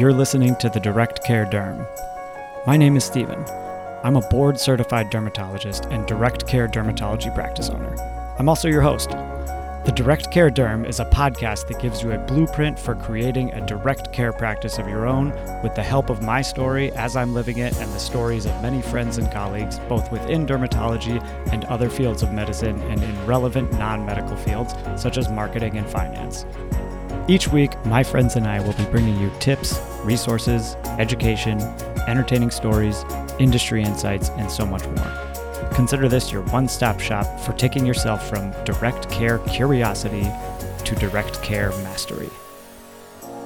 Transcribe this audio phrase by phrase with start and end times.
[0.00, 1.86] You're listening to the Direct Care Derm.
[2.66, 3.44] My name is Steven.
[4.02, 7.94] I'm a board certified dermatologist and direct care dermatology practice owner.
[8.38, 9.10] I'm also your host.
[9.10, 13.66] The Direct Care Derm is a podcast that gives you a blueprint for creating a
[13.66, 17.58] direct care practice of your own with the help of my story as I'm living
[17.58, 21.22] it and the stories of many friends and colleagues, both within dermatology
[21.52, 25.86] and other fields of medicine and in relevant non medical fields such as marketing and
[25.86, 26.46] finance.
[27.28, 31.60] Each week, my friends and I will be bringing you tips, resources, education,
[32.08, 33.04] entertaining stories,
[33.38, 35.30] industry insights, and so much more.
[35.72, 40.28] Consider this your one stop shop for taking yourself from direct care curiosity
[40.84, 42.28] to direct care mastery.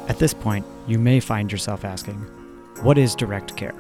[0.09, 2.17] At this point, you may find yourself asking,
[2.83, 3.75] What is direct care?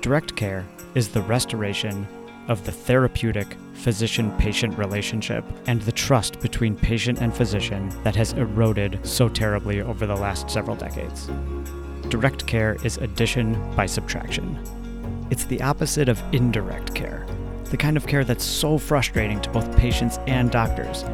[0.00, 2.06] Direct care is the restoration
[2.48, 8.32] of the therapeutic physician patient relationship and the trust between patient and physician that has
[8.34, 11.30] eroded so terribly over the last several decades.
[12.08, 14.58] Direct care is addition by subtraction.
[15.30, 17.26] It's the opposite of indirect care,
[17.64, 21.04] the kind of care that's so frustrating to both patients and doctors.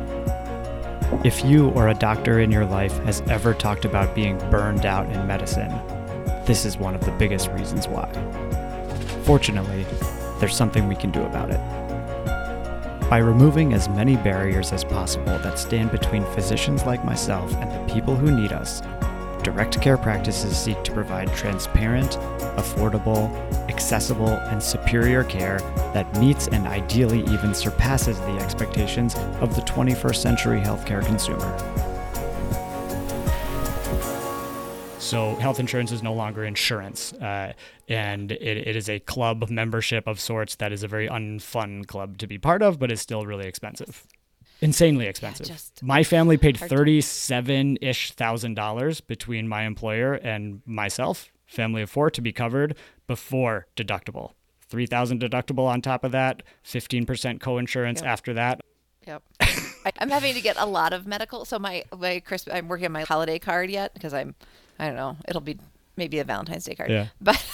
[1.25, 5.11] If you or a doctor in your life has ever talked about being burned out
[5.11, 5.71] in medicine,
[6.45, 8.11] this is one of the biggest reasons why.
[9.25, 9.87] Fortunately,
[10.41, 11.61] there's something we can do about it.
[13.09, 17.95] By removing as many barriers as possible that stand between physicians like myself and the
[17.95, 18.83] people who need us,
[19.51, 22.12] direct care practices seek to provide transparent,
[22.56, 23.31] affordable,
[23.69, 25.59] accessible, and superior care
[25.93, 31.59] that meets and ideally even surpasses the expectations of the 21st century healthcare consumer.
[34.98, 37.55] So, health insurance is no longer insurance, uh,
[37.89, 42.19] and it, it is a club membership of sorts that is a very unfun club
[42.19, 44.06] to be part of, but is still really expensive.
[44.61, 45.47] Insanely expensive.
[45.47, 51.82] Yeah, just my family paid thirty-seven ish thousand dollars between my employer and myself, family
[51.82, 52.76] of four, to be covered
[53.06, 54.32] before deductible.
[54.69, 58.09] Three thousand deductible on top of that, fifteen percent co-insurance Yep.
[58.09, 58.60] after that.
[59.06, 59.22] Yep.
[59.41, 61.44] I, I'm having to get a lot of medical.
[61.47, 64.34] So my my Christmas, I'm working on my holiday card yet because I'm,
[64.78, 65.59] I don't know, it'll be
[65.97, 66.91] maybe a Valentine's Day card.
[66.91, 67.06] Yeah.
[67.21, 67.45] But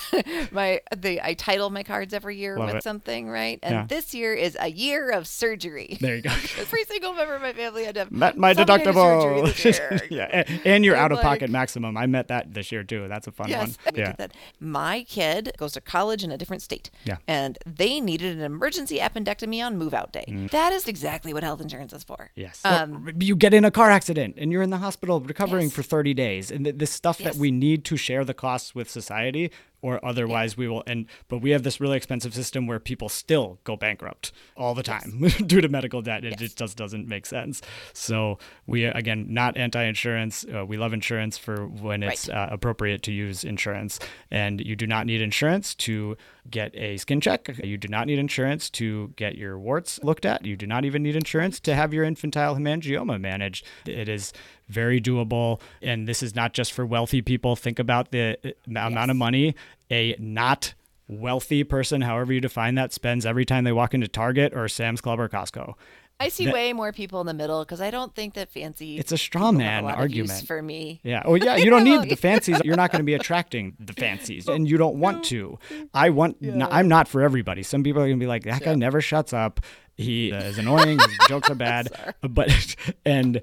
[0.52, 2.82] my the I title my cards every year Love with it.
[2.82, 3.58] something, right?
[3.62, 3.86] And Yeah.
[3.88, 5.98] this year is a year of surgery.
[6.00, 6.30] There you go.
[6.58, 8.94] Every single member of my family had to have Met my of deductible.
[8.94, 10.00] surgery this year.
[10.10, 11.96] yeah, and, and your out-of-pocket like- maximum.
[11.96, 13.08] I met that this year too.
[13.08, 13.94] That's a fun Yes, one.
[13.96, 14.12] Yeah.
[14.18, 14.32] that.
[14.60, 16.90] My kid goes to college in a different state.
[17.04, 17.16] Yeah.
[17.26, 20.24] And they needed an emergency appendectomy on move out day.
[20.28, 20.50] Mm.
[20.50, 22.30] That is exactly what health insurance is for.
[22.34, 22.60] Yes.
[22.64, 25.72] Um, you get in a car accident and you're in the hospital recovering Yes.
[25.74, 26.50] for 30 days.
[26.50, 29.50] And th- this stuff that we need to share the costs with society
[29.82, 33.58] or otherwise we will and but we have this really expensive system where people still
[33.64, 36.24] go bankrupt all the time due to medical debt.
[36.24, 36.40] It Yes.
[36.40, 37.62] just just doesn't make sense.
[37.92, 42.36] So we again not anti-insurance uh, we love insurance for when it's Right.
[42.36, 43.98] uh, appropriate to use insurance.
[44.30, 46.16] And you do not need insurance to
[46.50, 47.48] get a skin check.
[47.62, 50.44] You do not need insurance to get your warts looked at.
[50.46, 53.64] You do not even need insurance to have your infantile hemangioma managed.
[53.84, 54.32] It is
[54.68, 55.60] very doable.
[55.82, 57.56] And this is not just for wealthy people.
[57.56, 59.54] Think about the uh, amount of money
[59.90, 60.74] a not
[61.08, 65.00] wealthy person however you define that spends every time they walk into target or sam's
[65.00, 65.74] club or costco
[66.18, 68.96] I see that- way more people in the middle because I don't think that fancy.
[68.96, 70.46] It's a straw man a lot of use argument.
[70.46, 71.00] for me.
[71.04, 71.20] Yeah.
[71.26, 71.56] Oh, yeah.
[71.56, 72.58] You don't need the fancies.
[72.64, 75.58] You're not going to be attracting the fancies, and you don't want to.
[75.92, 76.38] I want.
[76.70, 77.62] I'm not for everybody.
[77.62, 79.60] Some people are going to be like, that guy never shuts up.
[79.94, 80.98] He is annoying.
[80.98, 81.88] His jokes are bad.
[82.22, 83.42] But and.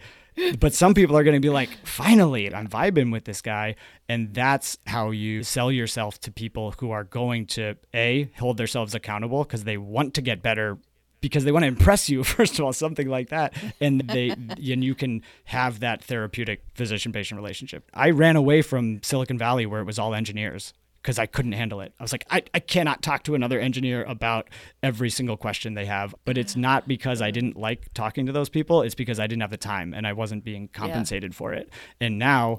[0.59, 3.75] But some people are going to be like, finally, I'm vibing with this guy.
[4.09, 8.95] And that's how you sell yourself to people who are going to A, hold themselves
[8.95, 10.77] accountable because they want to get better
[11.21, 13.53] because they want to impress you first of all something like that.
[13.79, 14.29] And they
[14.71, 17.89] and you can have that therapeutic physician patient relationship.
[17.93, 21.81] I ran away from silicon valley where it was all engineers because i couldn't handle
[21.81, 21.93] it.
[21.99, 24.49] I was like I, I cannot talk to another engineer about
[24.81, 26.15] every single question they have.
[26.25, 28.81] But it's not because i didn't like talking to those people.
[28.81, 31.69] It's because i didn't have the time and i wasn't being compensated for it.
[31.99, 32.57] And now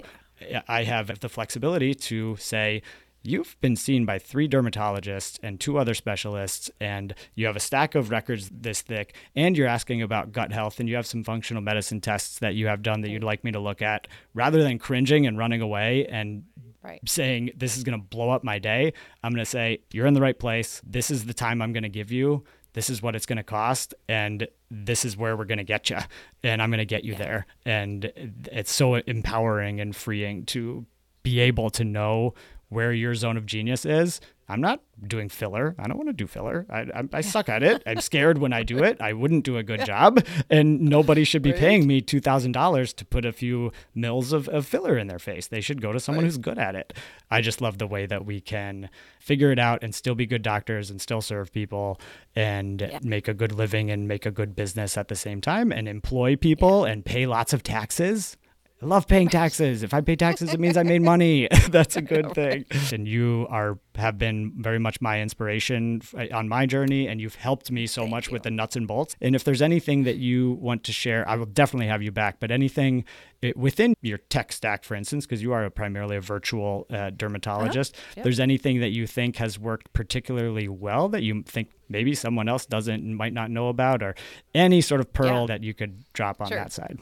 [0.67, 2.81] i have the flexibility to say
[3.27, 7.95] You've been seen by three dermatologists and two other specialists, and you have a stack
[7.95, 11.63] of records this thick, and you're asking about gut health, and you have some functional
[11.63, 14.07] medicine tests that you have done that you'd like me to look at.
[14.35, 16.43] Rather than cringing and running away and
[16.85, 17.01] Right.
[17.05, 18.93] saying, This is going to blow up my day,
[19.23, 20.81] I'm going to say, You're in the right place.
[20.85, 22.43] This is the time I'm going to give you.
[22.73, 25.89] This is what it's going to cost, and this is where we're going to get
[25.89, 25.97] you,
[26.43, 27.45] and I'm going to get you there.
[27.65, 28.11] And
[28.51, 30.85] it's so empowering and freeing to
[31.23, 32.33] be able to know
[32.69, 34.19] where your zone of genius is.
[34.47, 35.73] I'm not doing filler.
[35.79, 36.67] I don't want to do filler.
[36.69, 37.81] I, I, I suck at it.
[37.87, 39.01] I'm scared when I do it.
[39.01, 40.23] I wouldn't do a good job.
[40.51, 41.59] And nobody should be Right.
[41.59, 45.47] paying me $2,000 to put a few mils of, of filler in their face.
[45.47, 46.93] They should go to someone who's good at it.
[47.31, 48.89] I just love the way that we can
[49.19, 51.99] figure it out and still be good doctors and still serve people
[52.35, 55.87] and make a good living and make a good business at the same time and
[55.87, 58.37] employ people and pay lots of taxes.
[58.85, 59.81] I love paying taxes.
[59.81, 61.47] If I pay taxes, it means I made money.
[61.71, 62.65] That's a good thing.
[62.93, 67.71] And you are have been very much my inspiration on my journey, and you've helped
[67.71, 69.15] me so much with the nuts and bolts.
[69.21, 72.39] And if there's anything that you want to share, I will definitely have you back.
[72.39, 73.05] But anything
[73.41, 77.09] eh, within your tech stack, for instance, because you are a primarily a virtual uh,
[77.09, 78.23] dermatologist, Yep.
[78.23, 82.67] there's anything that you think has worked particularly well that you think maybe someone else
[82.67, 84.13] doesn't and might not know about, or
[84.53, 85.45] any sort of pearl Yeah.
[85.47, 86.57] that you could drop on Sure.
[86.57, 86.99] that side.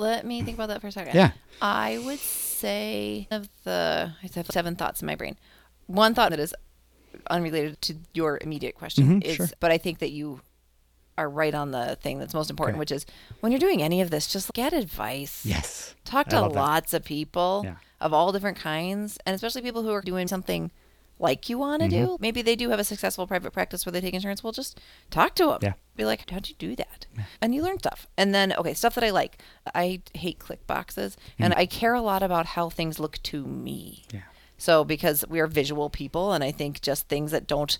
[0.00, 1.14] Let me think about that for a second.
[1.14, 1.32] Yeah.
[1.60, 5.36] I would say of the I have seven thoughts in my brain.
[5.86, 6.54] One thought that is
[7.30, 9.48] unrelated to your immediate question Mhm, is sure.
[9.60, 10.40] but I think that you
[11.18, 12.80] are right on the thing that's most important, Okay.
[12.80, 13.04] which is
[13.40, 15.44] when you're doing any of this, just get advice.
[15.44, 15.94] Yes.
[16.04, 16.58] Talk to love that.
[16.60, 17.74] lots of people Yeah.
[18.00, 20.70] of all different kinds, and especially people who are doing something
[21.20, 22.04] like you want to Mm-hmm.
[22.06, 22.16] do.
[22.18, 24.42] Maybe they do have a successful private practice where they take insurance.
[24.42, 24.80] Well, just
[25.10, 25.58] talk to them.
[25.62, 25.74] Yeah.
[25.96, 27.06] Be like, how'd you do that?
[27.40, 28.06] And you learn stuff.
[28.16, 29.38] And then, okay, stuff that I like.
[29.74, 34.04] I hate click boxes, and I care a lot about how things look to me.
[34.12, 34.22] Yeah.
[34.56, 37.78] So because we are visual people, and I think just things that don't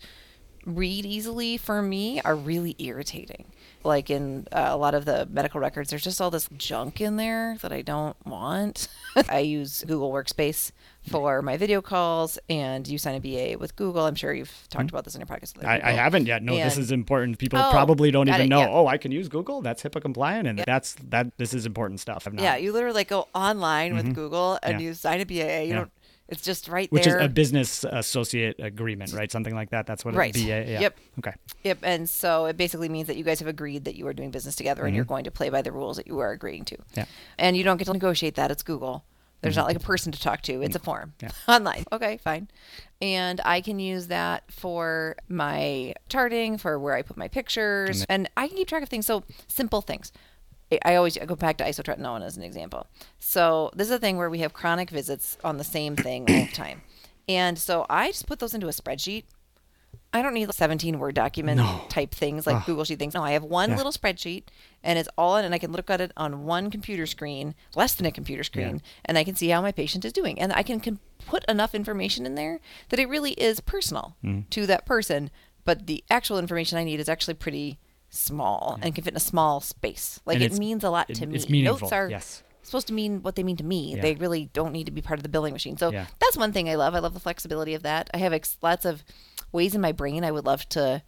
[0.67, 3.47] read easily for me are really irritating.
[3.83, 7.17] Like in uh, a lot of the medical records, there's just all this junk in
[7.17, 8.89] there that I don't want.
[9.31, 10.71] I use Google Workspace
[11.09, 14.05] for my video calls, and you sign a BA with Google.
[14.05, 15.57] I'm sure you've talked about this in your podcast.
[15.57, 15.65] with.
[15.65, 16.43] I, I haven't yet.
[16.43, 17.39] No, this is important.
[17.39, 18.61] People Oh, probably don't even it, know.
[18.61, 18.69] yeah.
[18.71, 19.63] Oh, I can use Google.
[19.63, 21.29] That's HIPAA compliant, and that's that.
[21.39, 22.29] This is important stuff.
[22.35, 24.81] Yeah, you literally like go online with Google and Mm-hmm.
[24.83, 24.87] Yeah.
[24.89, 25.33] you sign a BA.
[25.33, 25.75] You Yeah.
[25.77, 25.91] don't.
[26.31, 29.31] It's just right which is a business associate agreement, right?
[29.31, 29.87] Something like that.
[29.87, 30.35] That's what Right.
[30.37, 30.71] a BA.
[30.71, 30.81] Yeah.
[30.81, 30.99] Yep.
[31.19, 31.33] Okay.
[31.65, 34.31] Yep, and so it basically means that you guys have agreed that you are doing
[34.31, 36.77] business together and you're going to play by the rules that you are agreeing to.
[36.77, 37.01] Mm-hmm.
[37.01, 37.05] Yeah.
[37.39, 38.51] And you don't get to negotiate that.
[38.51, 39.05] It's Google.
[39.43, 40.61] There's not like a person to talk to.
[40.63, 41.27] It's a form Mm-hmm.
[41.27, 41.33] Yeah.
[41.57, 41.85] online.
[41.91, 42.49] Okay, fine.
[43.01, 48.29] And I can use that for my charting, for where I put my pictures, and
[48.37, 49.07] I can keep track of things.
[49.07, 50.13] So simple things.
[50.85, 52.87] I- always I go back to isotretinoin as an example.
[53.19, 56.47] So this is a thing where we have chronic visits on the same thing all
[56.47, 56.83] the time.
[57.29, 59.25] And so I just put those into a spreadsheet
[60.13, 61.83] I don't need like 17 word document No.
[61.89, 63.15] type things like Google Sheet things.
[63.15, 63.77] No, I have one Yeah.
[63.77, 64.43] little spreadsheet
[64.83, 67.95] and it's all in, and I can look at it on one computer screen, less
[67.95, 70.41] than a computer screen, and I can see how my patient is doing.
[70.41, 72.59] And I can, can put enough information in there
[72.89, 74.49] that it really is personal Mm-hmm.
[74.51, 75.31] to that person.
[75.65, 77.79] But the actual information I need is actually pretty
[78.11, 80.21] small and can fit in a small space.
[80.27, 81.37] Like And it means a lot it- to me.
[81.37, 82.43] it's meaningful, Notes are yes.
[82.63, 83.95] supposed to mean what they mean to me.
[83.95, 84.03] Yeah.
[84.03, 85.77] They really don't need to be part of the billing machine.
[85.79, 86.07] So Yeah.
[86.19, 86.95] that's one thing I love.
[86.95, 88.11] I love the flexibility of that.
[88.13, 89.05] I have ex- lots of
[89.53, 91.03] ways in my brain I would love to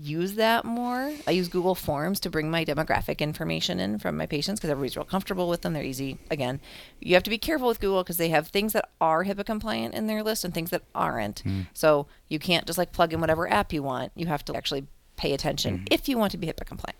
[0.00, 1.12] use that more.
[1.26, 4.96] I use Google Forms to bring my demographic information in from my patients because everybody's
[4.96, 5.72] real comfortable with them.
[5.72, 6.18] They're easy.
[6.30, 6.60] Again,
[7.00, 9.94] you have to be careful with Google because they have things that are HIPAA compliant
[9.94, 11.42] in their list and things that aren't.
[11.42, 11.66] Mm.
[11.72, 14.12] So you can't just like plug in whatever app you want.
[14.14, 14.86] You have to actually
[15.18, 16.98] pay attention if you want to be HIPAA compliant.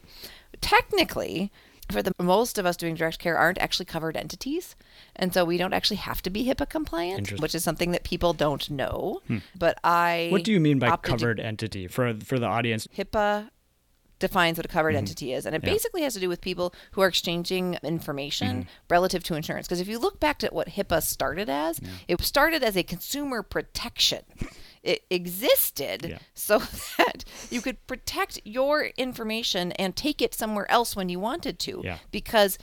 [0.61, 1.50] Technically,
[1.91, 4.76] for the most of us doing direct care aren't actually covered entities
[5.17, 8.35] and so we don't actually have to be hipaa compliant which is something that people
[8.35, 9.23] don't know
[9.59, 12.87] but i What do you mean by opted to- covered entity for for the audience?
[12.94, 13.49] HIPAA
[14.19, 15.69] defines what a covered entity is, and it Mm-hmm.
[15.69, 15.73] Yeah.
[15.75, 18.69] basically has to do with people who are exchanging information Mm-hmm.
[18.90, 19.66] relative to insurance.
[19.69, 23.42] Because if you look back to what HIPAA started as, it started as a consumer
[23.45, 24.23] protection.
[24.88, 26.18] It existed Yeah.
[26.35, 26.59] so
[26.99, 31.83] that you could protect your information and take it somewhere else when you wanted to.
[31.85, 31.99] Yeah.
[32.11, 32.57] Because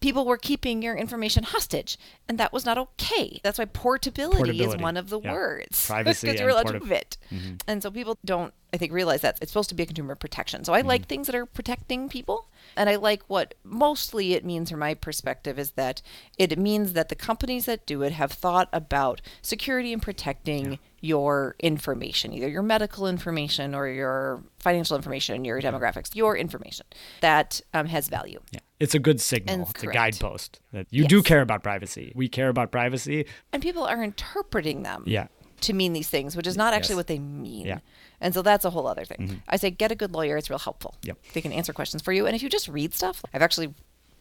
[0.00, 3.40] people were keeping your information hostage, and that was not okay.
[3.44, 4.76] That's why portability, Portability.
[4.76, 5.32] is one of the Yeah.
[5.32, 5.86] words.
[5.86, 7.18] Privacy because you're allowed to move it.
[7.30, 7.54] Mm-hmm.
[7.68, 10.64] And so people don't, I think, realize that it's supposed to be a consumer protection.
[10.64, 12.48] So I like things that are protecting people.
[12.76, 16.02] And I like what mostly it means from my perspective is that
[16.38, 21.56] it means that the companies that do it have thought about security and protecting your
[21.60, 26.86] information, either your medical information or your financial information, your demographics, your information
[27.22, 28.38] that um, has value.
[28.52, 28.60] Yeah.
[28.78, 29.54] It's a good signal.
[29.54, 32.12] And it's a guidepost that you do care about privacy.
[32.14, 33.26] We care about privacy.
[33.52, 35.04] And people are interpreting them.
[35.06, 35.28] Yeah.
[35.62, 36.96] to mean these things, which is not actually Yes.
[36.96, 37.66] what they mean.
[37.66, 37.80] Yeah.
[38.20, 39.18] And so that's a whole other thing.
[39.18, 39.36] Mm-hmm.
[39.48, 40.94] I say get a good lawyer, it's real helpful.
[41.02, 41.18] Yep.
[41.32, 42.26] They can answer questions for you.
[42.26, 43.74] And if you just read stuff, I've actually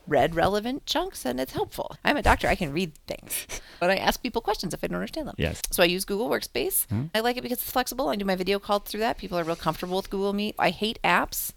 [0.07, 1.95] read relevant chunks and it's helpful.
[2.03, 3.47] I'm a doctor, I can read things.
[3.79, 5.35] But I ask people questions if I don't understand them.
[5.37, 5.61] Yes.
[5.71, 6.85] So I use Google Workspace.
[6.87, 7.05] Mm-hmm.
[7.15, 8.09] I like it because it's flexible.
[8.09, 9.17] I do my video calls through that.
[9.17, 10.55] People are real comfortable with Google Meet.
[10.59, 11.53] I hate apps.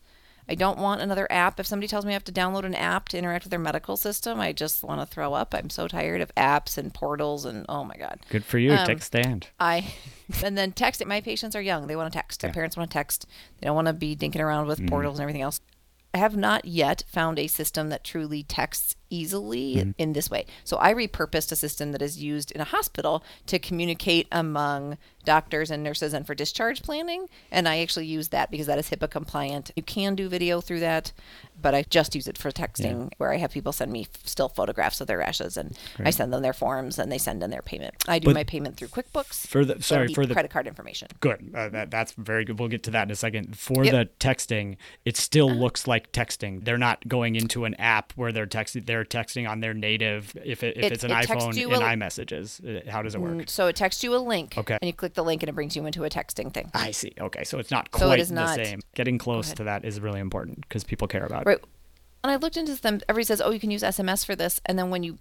[0.49, 1.61] I don't want another app.
[1.61, 3.97] If somebody tells me I have to download an app to interact with their medical
[3.97, 5.55] system, I just want to throw up.
[5.55, 8.21] I'm so tired of apps and portals and oh my god.
[8.29, 8.73] Good for you.
[8.73, 9.49] Um, Take a stand.
[9.61, 9.95] I
[10.45, 11.07] and then text it.
[11.09, 11.87] My patients are young.
[11.87, 12.41] They want to text.
[12.41, 12.55] Their Yeah.
[12.55, 13.27] parents want to text.
[13.61, 15.61] They don't want to be dinking around with portals and everything else.
[16.15, 19.91] I have not yet found a system that truly texts easily mm-hmm.
[19.99, 20.47] in this way.
[20.65, 25.71] So I repurposed a system that is used in a hospital to communicate among doctors
[25.71, 27.29] and nurses and for discharge planning.
[27.51, 29.71] And I actually use that because that is HIPAA compliant.
[29.77, 31.13] You can do video through that,
[31.61, 35.01] but I just use it for texting where I have people send me still photographs
[35.01, 37.95] of their rashes and I send them their forms and they send in their payment.
[38.09, 39.47] I do But- my payment through QuickBooks.
[39.47, 41.09] For the sorry need for the credit card information.
[41.21, 41.53] good.
[41.55, 41.91] Uh, that, mm-hmm.
[41.91, 42.59] that's very good.
[42.59, 43.57] We'll get to that in a second.
[43.57, 43.93] For Yep.
[43.93, 45.61] the texting, it still uh-huh.
[45.61, 46.65] looks like texting.
[46.65, 48.87] They're not going into an app where they're texting.
[48.87, 50.35] They're texting on their native.
[50.45, 53.33] If it, if It- it's an it iPhone in a- iMessages, how does it work?
[53.33, 54.57] Mm, So it texts you a link.
[54.57, 54.79] Okay.
[54.81, 56.71] And you click the link and it brings you into a texting thing.
[56.75, 57.13] I see.
[57.21, 58.81] Okay, so it's not So it quite the not- same.
[58.95, 61.47] Getting close to that is really important because people care about it.
[61.47, 61.59] Right.
[62.25, 63.01] And I looked into them.
[63.09, 64.61] Everybody says, oh, you can use SMS for this.
[64.67, 65.19] And then when you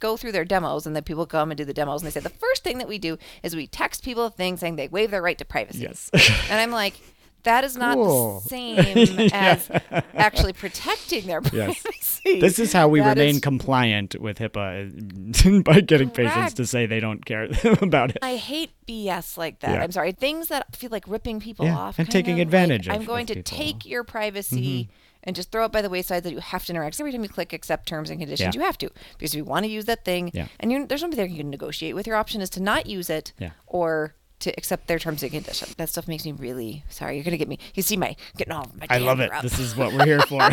[0.00, 2.20] go through their demos and then people come and do the demos and they say,
[2.20, 5.10] the first thing that we do is we text people a thing saying they waive
[5.12, 5.78] their right to privacy.
[5.78, 6.10] Yes.
[6.50, 6.94] And I'm like,
[7.44, 8.40] that is not Cool.
[8.40, 9.68] the same as
[10.14, 11.82] actually protecting their Yes.
[11.82, 12.40] privacy.
[12.40, 16.86] This is how we That remain is- compliant with HIPAA by getting patients to say
[16.86, 17.48] they don't care
[17.82, 18.18] about it.
[18.22, 19.72] I hate BS like that.
[19.74, 19.82] Yeah.
[19.82, 20.12] I'm sorry.
[20.12, 23.04] Things that feel like ripping people Yeah, off and taking of, like, advantage of- I'm
[23.04, 23.56] going of to people.
[23.58, 24.92] take your privacy mm-hmm.
[25.24, 26.98] and just throw it by the wayside that you have to interact.
[27.00, 28.60] Every time you click accept terms and conditions, Yeah.
[28.60, 30.46] you have to because if you want to use that thing, Yeah.
[30.60, 32.06] and you're, there's nobody there you can negotiate with.
[32.06, 33.50] Your option is to not use it Yeah.
[33.66, 35.74] or to accept their terms and conditions.
[35.76, 37.16] That stuff makes me really sorry.
[37.16, 37.58] You're gonna get me.
[37.74, 38.86] You see my getting all my.
[38.90, 39.32] I love it.
[39.32, 39.42] up.
[39.42, 40.40] This is what we're here for.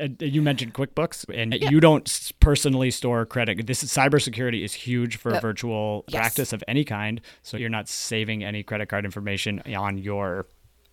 [0.00, 3.66] Uh, you mentioned QuickBooks, and you don't personally store credit.
[3.66, 6.20] This is cybersecurity is huge for virtual Yes.
[6.20, 7.20] practice of any kind.
[7.42, 10.46] So you're not saving any credit card information on your.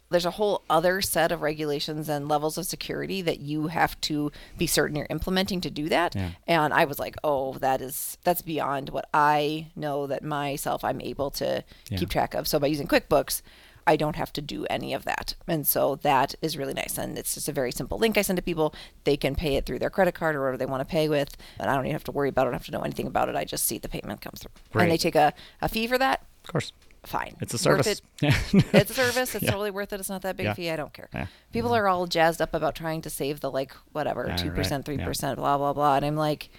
[0.10, 4.32] There's a whole other set of regulations and levels of security that you have to
[4.58, 6.16] be certain you're implementing to do that.
[6.16, 6.30] Yeah.
[6.48, 11.02] And I was like, oh, that is that's beyond what I know that myself I'm
[11.02, 11.98] able to Yeah.
[11.98, 12.48] keep track of.
[12.48, 13.42] So by using QuickBooks,
[13.90, 15.36] I don't have to do any of that.
[15.48, 16.98] And so that is really nice.
[16.98, 18.74] And it's just a very simple link I send to people.
[19.06, 21.38] They can pay it through their credit card or whatever they want to pay with.
[21.58, 22.50] And I don't even have to worry about it.
[22.50, 23.36] I don't have to know anything about it.
[23.38, 24.52] I just see the payment come through.
[24.74, 24.84] Great.
[24.84, 26.22] And they take a, a fee for that.
[26.44, 26.74] Of course,
[27.06, 27.36] Fine.
[27.42, 27.88] it's a service.
[27.88, 29.36] it it's a service.
[29.36, 29.52] It's Yeah.
[29.52, 30.00] totally worth it.
[30.00, 30.52] It's not that big Yeah.
[30.52, 30.70] a fee.
[30.72, 31.10] I don't care.
[31.14, 31.28] Yeah.
[31.54, 31.80] People mm-hmm.
[31.80, 35.38] are all jazzed up about trying to save the like whatever two percent, three percent,
[35.38, 35.96] blah blah blah.
[35.96, 36.50] And I'm like,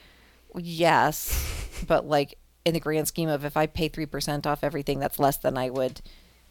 [0.56, 4.98] yes, but like in the grand scheme of if I pay three percent off everything,
[4.98, 6.00] that's less than I would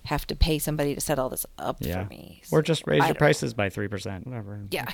[0.05, 2.41] have to pay somebody to set all this up for me.
[2.51, 3.25] Or just raise I your don't know.
[3.25, 4.61] prices by three percent, whatever.
[4.71, 4.85] Yeah.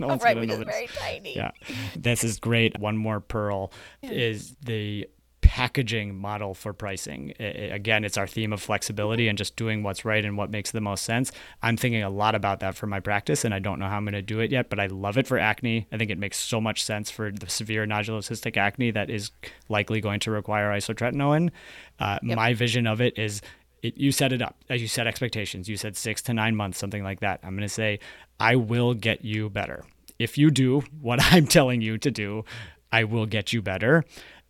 [0.00, 1.36] no one's right, gonna which know is very tiny.
[1.36, 1.50] Yeah,
[1.96, 2.78] this is great.
[2.78, 3.72] One more pearl
[4.02, 5.08] is the
[5.54, 7.34] packaging model for pricing.
[7.40, 10.48] I- I- again, it's our theme of flexibility and just doing what's right and what
[10.48, 11.32] makes the most sense.
[11.60, 14.04] I'm thinking a lot about that for my practice, and I don't know how I'm
[14.04, 15.88] going to do it yet, but I love it for acne.
[15.90, 19.32] I think it makes so much sense for the severe nodulocystic acne that is
[19.68, 21.50] likely going to require isotretinoin.
[21.98, 22.36] Uh, Yep.
[22.36, 23.42] My vision of it is
[23.82, 25.68] it, you set it up as you set expectations.
[25.68, 27.40] You said six to nine months, something like that.
[27.42, 27.98] I'm going to say,
[28.38, 29.84] I will get you better.
[30.20, 32.44] If you do what I'm telling you to do,
[32.92, 34.04] I will get you better.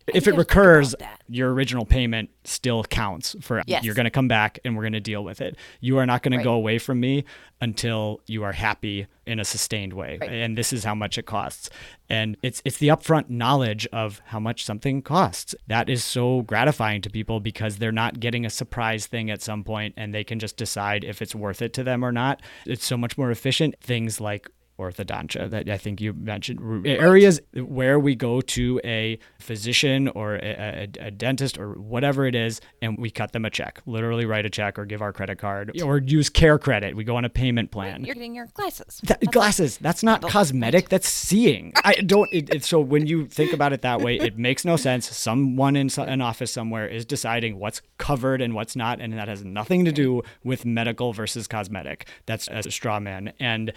[0.07, 0.95] If it recurs,
[1.27, 3.83] your original payment still counts for Yes.
[3.83, 5.55] you're going to come back and we're going to deal with it.
[5.79, 6.39] You are not going Right.
[6.39, 7.23] to go away from me
[7.61, 10.17] until you are happy in a sustained way.
[10.19, 10.29] Right.
[10.31, 11.69] And this is how much it costs.
[12.09, 15.53] And it's it's the upfront knowledge of how much something costs.
[15.67, 19.63] That is so gratifying to people because they're not getting a surprise thing at some
[19.63, 22.41] point and they can just decide if it's worth it to them or not.
[22.65, 23.75] It's so much more efficient.
[23.79, 24.49] Things like
[24.79, 26.85] orthodontia that I think you mentioned.
[26.87, 32.35] Areas where we go to a physician or a, a, a dentist or whatever it
[32.35, 35.37] is and we cut them a check literally write a check or give our credit
[35.37, 36.95] card or use care credit.
[36.95, 38.03] We go on a payment plan.
[38.03, 39.01] You're getting your glasses.
[39.03, 41.73] that, glasses that's not cosmetic that's seeing.
[41.83, 44.75] I don't it, it, so when you think about it that way it makes no
[44.75, 45.15] sense.
[45.15, 49.27] Someone in so- an office somewhere is deciding what's covered and what's not and that
[49.27, 52.07] has nothing to do with medical versus cosmetic.
[52.25, 53.33] That's a straw man.
[53.39, 53.73] And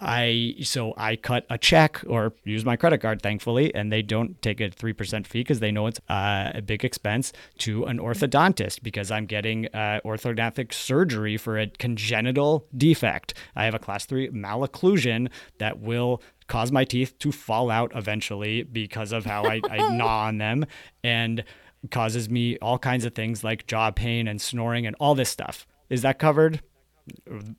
[0.00, 4.40] I so I cut a check or use my credit card, thankfully, and they don't
[4.42, 7.98] take a three percent fee because they know it's uh, a big expense to an
[7.98, 13.34] orthodontist because I'm getting uh, orthodontic surgery for a congenital defect.
[13.56, 18.62] I have a class three malocclusion that will cause my teeth to fall out eventually
[18.62, 20.64] because of how I, I gnaw on them
[21.02, 21.44] and
[21.90, 25.66] causes me all kinds of things like jaw pain and snoring and all this stuff.
[25.90, 26.60] Is that covered?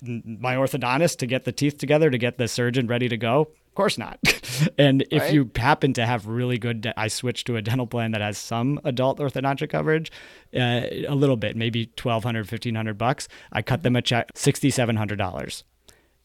[0.02, 3.42] My orthodontist to get the teeth together to get the surgeon ready to go?
[3.42, 4.20] Of course not.
[4.78, 5.34] and if Right.
[5.34, 8.38] you happen to have really good, de- I switched to a dental plan that has
[8.38, 10.12] some adult orthodontic coverage,
[10.54, 13.28] uh, a little bit, maybe 1200 1500 bucks.
[13.52, 15.64] I cut them a check, $6,700.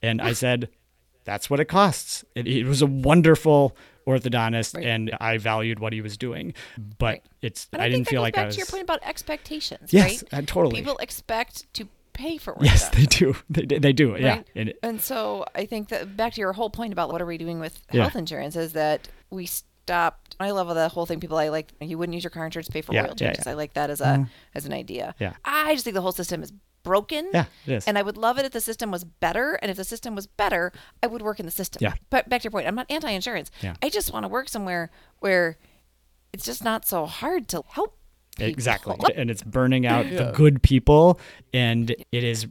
[0.03, 0.69] And I said,
[1.25, 2.25] that's what it costs.
[2.35, 3.77] It, it was a wonderful
[4.07, 4.85] orthodontist Right.
[4.85, 6.53] and I valued what he was doing.
[6.99, 7.23] But Right.
[7.41, 8.55] it's, And I, I, didn't feel like goes I back was.
[8.57, 10.35] to your point about expectations, Yes, right?
[10.41, 10.75] uh, totally.
[10.77, 12.93] People expect to pay for yes, ortho.
[12.95, 13.37] they do.
[13.51, 14.17] They, they do.
[14.19, 14.43] Yeah.
[14.57, 17.27] And it- And so I think that back to your whole point about what are
[17.27, 18.03] we doing with Yeah.
[18.03, 20.35] health insurance is that we stopped.
[20.41, 21.21] I love the whole thing.
[21.21, 23.45] People I like you wouldn't use your car insurance to pay for Yeah, oil changes.
[23.45, 23.53] yeah.
[23.53, 24.25] I like that as a mm-hmm.
[24.55, 25.15] as an idea.
[25.19, 25.35] Yeah.
[25.45, 26.53] I just think the whole system is
[26.85, 27.31] broken.
[27.33, 27.87] Yeah, it is.
[27.87, 29.55] And I would love it if the system was better.
[29.63, 30.71] And if the system was better,
[31.03, 31.81] I would work in the system.
[31.83, 31.95] Yeah.
[32.11, 33.51] But back to your point, I'm not anti-insurance.
[33.63, 33.75] Yeah.
[33.83, 34.91] I just want to work somewhere
[35.21, 35.57] where
[36.33, 37.97] it's just not so hard to help.
[38.37, 38.51] People.
[38.51, 38.97] Exactly.
[39.17, 41.21] And it's burning out the good people.
[41.53, 42.47] And it is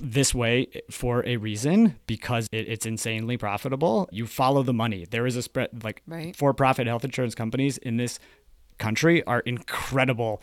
[0.00, 4.08] this way for a reason because it, it's insanely profitable.
[4.10, 5.06] You follow the money.
[5.10, 6.34] There is a spread, like Right.
[6.34, 8.18] for profit health insurance companies in this
[8.78, 10.42] country are incredible.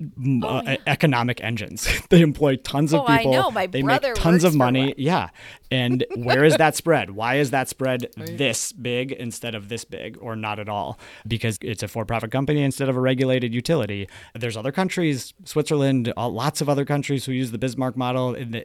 [0.00, 1.88] M- uh, e- economic engines.
[2.10, 3.50] they employ tons of Oh, I know.
[3.50, 4.94] My they brother make tons of money.
[4.96, 5.30] Yeah.
[5.70, 7.10] And where is that spread?
[7.10, 10.98] Why is that spread this big instead of this big or not at all?
[11.26, 14.08] Because it's a for profit company instead of a regulated utility.
[14.34, 18.34] There's other countries, Switzerland, lots of other countries who use the Bismarck model.
[18.34, 18.64] And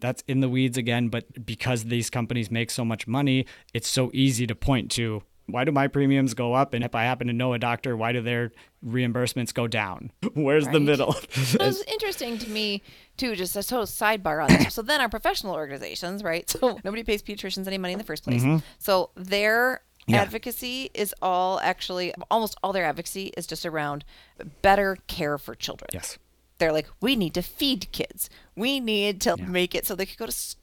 [0.00, 1.08] that's in the weeds again.
[1.08, 5.22] But because these companies make so much money, it's so easy to point to.
[5.46, 6.72] Why do my premiums go up?
[6.74, 8.50] And if I happen to know a doctor, why do their
[8.84, 10.10] reimbursements go down?
[10.34, 10.82] Where's the Right.
[10.82, 11.14] middle?
[11.34, 12.82] it was interesting to me
[13.16, 17.04] too just a total sidebar on this so then our professional organizations right so nobody
[17.04, 18.44] pays pediatricians any money in the first place
[18.78, 20.12] so their Mm-hmm.
[20.16, 20.20] Yeah.
[20.20, 24.04] advocacy is all actually almost all their advocacy is just around
[24.60, 26.18] better care for children yes.
[26.58, 30.16] they're like we need to feed kids we need to make it so they can
[30.18, 30.60] go to school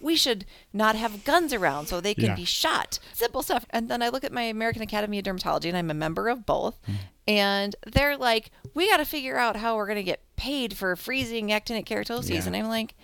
[0.00, 2.34] we should not have guns around so they can Yeah.
[2.36, 2.98] be shot.
[3.12, 3.64] Simple stuff.
[3.70, 6.44] And then i look at my american academy of dermatology and i'm a member of
[6.46, 6.78] both.
[6.86, 6.92] Hmm.
[7.26, 10.94] and they're like we got to figure out how we're going to get paid for
[10.96, 12.42] freezing actinic keratoses Yeah.
[12.46, 12.94] and i'm like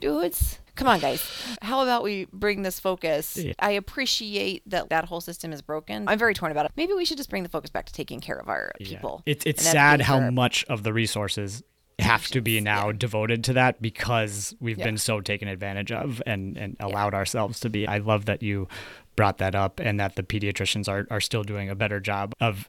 [0.00, 1.22] dudes come on guys.
[1.62, 3.36] How about we bring this focus?
[3.36, 3.52] Yeah.
[3.60, 6.08] i appreciate that that whole system is broken.
[6.08, 6.72] I'm very torn about it.
[6.76, 9.46] Maybe we should just bring the focus back to taking care of our people It's
[9.46, 11.62] it's sad how much of the resources
[12.00, 14.84] have to be now devoted to that because we've Yeah.
[14.84, 17.86] been so taken advantage of and, and allowed ourselves to be.
[17.86, 18.68] I love that you
[19.16, 22.68] brought that up and that the pediatricians are, are still doing a better job of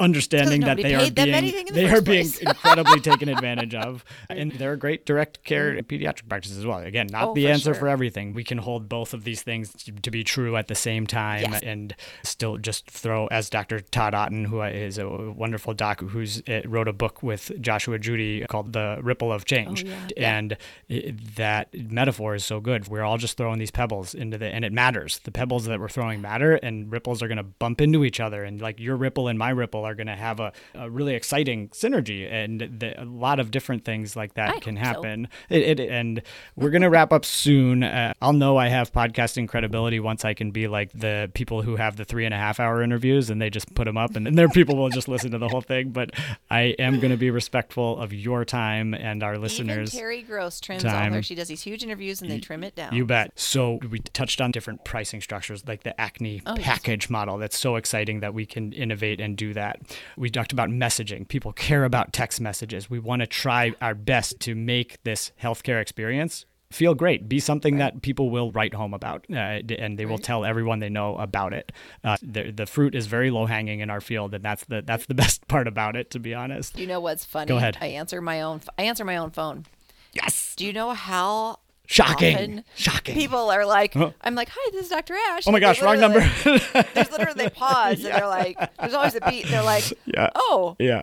[0.00, 4.50] understanding that they are being the they are first being incredibly taken advantage of and
[4.52, 7.64] they're a great direct care pediatric practice as well again not Oh, the for answer
[7.66, 7.74] sure.
[7.74, 11.06] for everything we can hold both of these things to- be true at the same
[11.06, 11.62] time Yes.
[11.62, 13.80] and still just throw as Dr.
[13.80, 18.44] Todd Otten, who is a wonderful doc who's uh, wrote a book with Joshua Judy
[18.48, 19.84] called The Ripple of Change.
[19.86, 20.38] Oh, yeah.
[20.38, 20.56] And
[20.90, 22.88] i that metaphor is so good.
[22.88, 25.20] We're all just throwing these pebbles into the, and it matters.
[25.24, 28.44] The pebbles that we're throwing matter, and ripples are going to bump into each other.
[28.44, 31.68] And like your ripple and my ripple are going to have a, a really exciting
[31.68, 32.30] synergy.
[32.30, 35.02] And the, a lot of different things like that I can hope so.
[35.02, 35.28] happen.
[35.48, 36.22] It, it, and
[36.56, 37.82] we're going to wrap up soon.
[37.82, 41.76] Uh, I'll know I have podcasting credibility once I can be like the people who
[41.76, 44.26] have the three and a half hour interviews and they just put them up and
[44.26, 45.90] then their people will just listen to the whole thing.
[45.90, 46.10] But
[46.50, 49.94] I am going to be respectful of your time and our listeners.
[49.94, 51.22] Even Terry Gross trims all her.
[51.22, 52.94] She does these huge interviews and they trim it down.
[52.94, 53.32] You bet.
[53.38, 56.64] So we touched on different pricing structures like the Acne Oh, yes.
[56.64, 57.38] package model.
[57.38, 59.80] That's so exciting that we can innovate and do that.
[60.16, 61.26] We talked about messaging.
[61.26, 62.88] People care about text messages.
[62.90, 67.28] We want to try our best to make this healthcare experience feel great.
[67.28, 70.24] Be something that people will write home about, uh, and they will Right.
[70.24, 71.70] tell everyone they know about it.
[72.02, 75.04] Uh, the the fruit is very low hanging in our field, and that's the that's
[75.04, 76.78] the best part about it, to be honest.
[76.78, 77.48] You know what's funny?
[77.48, 77.76] Go ahead.
[77.80, 78.62] I answer my own.
[78.78, 79.66] I answer my own phone.
[80.14, 80.54] Yes.
[80.56, 82.34] Do you know how Shocking.
[82.34, 83.14] often Shocking.
[83.14, 84.12] people are like, Huh?
[84.22, 85.14] I'm like, hi, this is Dr.
[85.30, 85.46] Asch.
[85.46, 86.20] Oh my And gosh, wrong number.
[86.94, 89.44] there's literally they pause and they're like, there's always a beat.
[89.44, 90.30] And they're like, yeah.
[90.34, 91.02] oh, Yeah.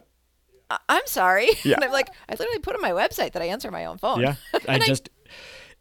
[0.70, 1.50] I- I'm sorry.
[1.64, 1.76] Yeah.
[1.76, 4.22] And I'm like, I literally put on my website that I answer my own phone.
[4.22, 4.36] Yeah.
[4.68, 5.10] I And just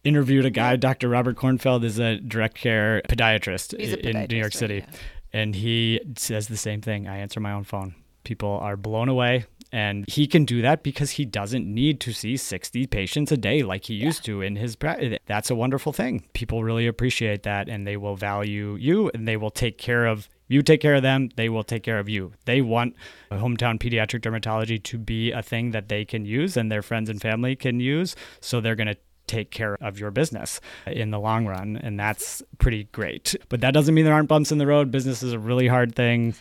[0.03, 1.09] interviewed a guy, Dr.
[1.09, 4.75] Robert Kornfeld is a direct care podiatrist He's a in New podiatrist, York right, City.
[4.87, 4.95] yeah.
[5.31, 7.07] And he says the same thing.
[7.07, 7.95] I answer my own phone.
[8.23, 9.45] People are blown away.
[9.71, 13.61] And he can do that because he doesn't need to see 60 patients a day
[13.61, 15.19] like he used to in his practice.
[15.27, 16.27] That's a wonderful thing.
[16.33, 20.27] People really appreciate that and they will value you and they will take care of
[20.51, 22.33] you take care of them, they will take care of you.
[22.45, 22.95] They want
[23.29, 27.07] a hometown pediatric dermatology to be a thing that they can use and their friends
[27.07, 28.15] and family can use.
[28.41, 31.77] So they're going to take care of your business in the long run.
[31.77, 33.35] And that's pretty great.
[33.47, 34.89] But that doesn't mean there aren't bumps in the road.
[34.89, 36.33] Business is a really hard thing.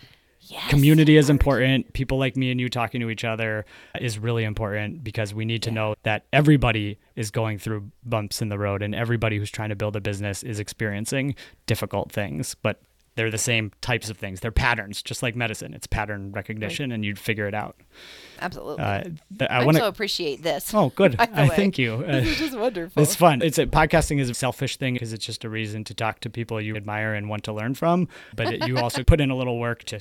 [0.51, 0.69] Yes.
[0.71, 1.93] Community is important.
[1.93, 3.65] People like me and you talking to each other
[4.01, 8.49] is really important because we need to know that everybody is going through bumps in
[8.49, 11.35] the road and everybody who's trying to build a business is experiencing
[11.67, 12.55] difficult things.
[12.63, 12.81] But
[13.15, 14.39] they're the same types of things.
[14.39, 15.75] They're patterns, just like medicine.
[15.75, 17.75] It's pattern recognition, and you'd figure it out.
[18.41, 18.85] Absolutely.
[18.85, 19.89] Uh, th- I I so to.
[19.89, 20.73] appreciate this.
[20.73, 21.17] Oh, good.
[21.19, 21.95] I thank you.
[22.09, 23.03] Uh, This is just wonderful.
[23.03, 23.43] it's fun.
[23.43, 26.31] It's a, podcasting is a selfish thing because it's just a reason to talk to
[26.31, 28.07] people you admire and want to learn from.
[28.37, 29.99] But it, you also put in a little work to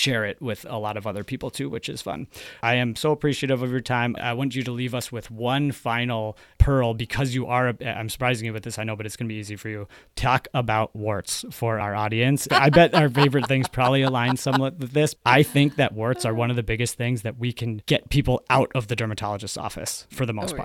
[0.00, 2.26] share it with a lot of other people too, which is fun.
[2.62, 4.16] I am so appreciative of your time.
[4.20, 7.74] I want you to leave us with one final pearl because you are.
[7.84, 9.86] I'm surprising you with this, I know, but it's going to be easy for you.
[10.16, 12.48] Talk about warts for our audience.
[12.50, 15.14] I bet our favorite things probably align somewhat with this.
[15.24, 18.42] I think that warts are one of the biggest things that we can get people
[18.50, 20.62] out of the dermatologist's office for the most Oh, yeah.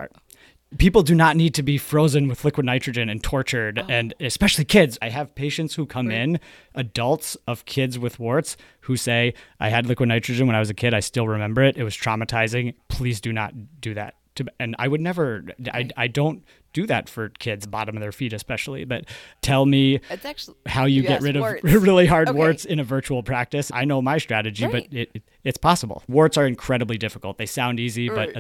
[0.78, 3.86] People do not need to be frozen with liquid nitrogen and tortured Oh.
[3.90, 6.40] and especially kids i have patients who come in
[6.74, 10.74] adults of kids with warts who say i had liquid nitrogen when i was a
[10.74, 14.76] kid i still remember it it was traumatizing please do not do that to, and
[14.80, 18.84] i would never I, I don't do that for kids bottom of their feet especially
[18.84, 19.06] but
[19.42, 21.64] tell me It's actually how you Yes, get rid warts.
[21.64, 22.38] of really hard Okay.
[22.38, 23.72] warts in a virtual practice.
[23.74, 24.74] I know my strategy, Right.
[24.90, 26.04] but it, it- it's possible.
[26.10, 27.38] Warts are incredibly difficult.
[27.38, 28.36] They sound easy, but Right.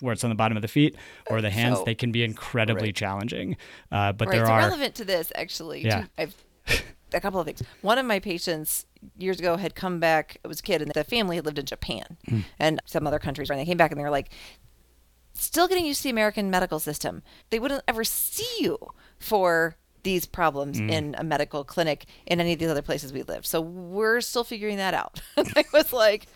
[0.00, 0.96] Especially it's on the bottom of the feet
[1.28, 2.94] or the hands, So- they can be incredibly Right.
[2.96, 3.56] challenging.
[3.92, 4.36] Uh, but right.
[4.36, 6.06] there so are relevant to this, actually, Yeah.
[6.18, 6.34] I've
[7.12, 7.60] a couple of things.
[7.82, 8.86] One of my patients
[9.18, 10.36] years ago had come back.
[10.44, 12.40] It was a kid, and the family had lived in Japan Hmm.
[12.58, 13.50] and some other countries.
[13.50, 14.30] And they came back, and they were like,
[15.34, 17.22] still getting used to the American medical system.
[17.50, 18.78] They wouldn't ever see you
[19.18, 20.88] for these problems Hmm.
[20.90, 23.44] in a medical clinic in any of these other places we live.
[23.46, 25.20] So we're still figuring that out.
[25.36, 26.26] I was like,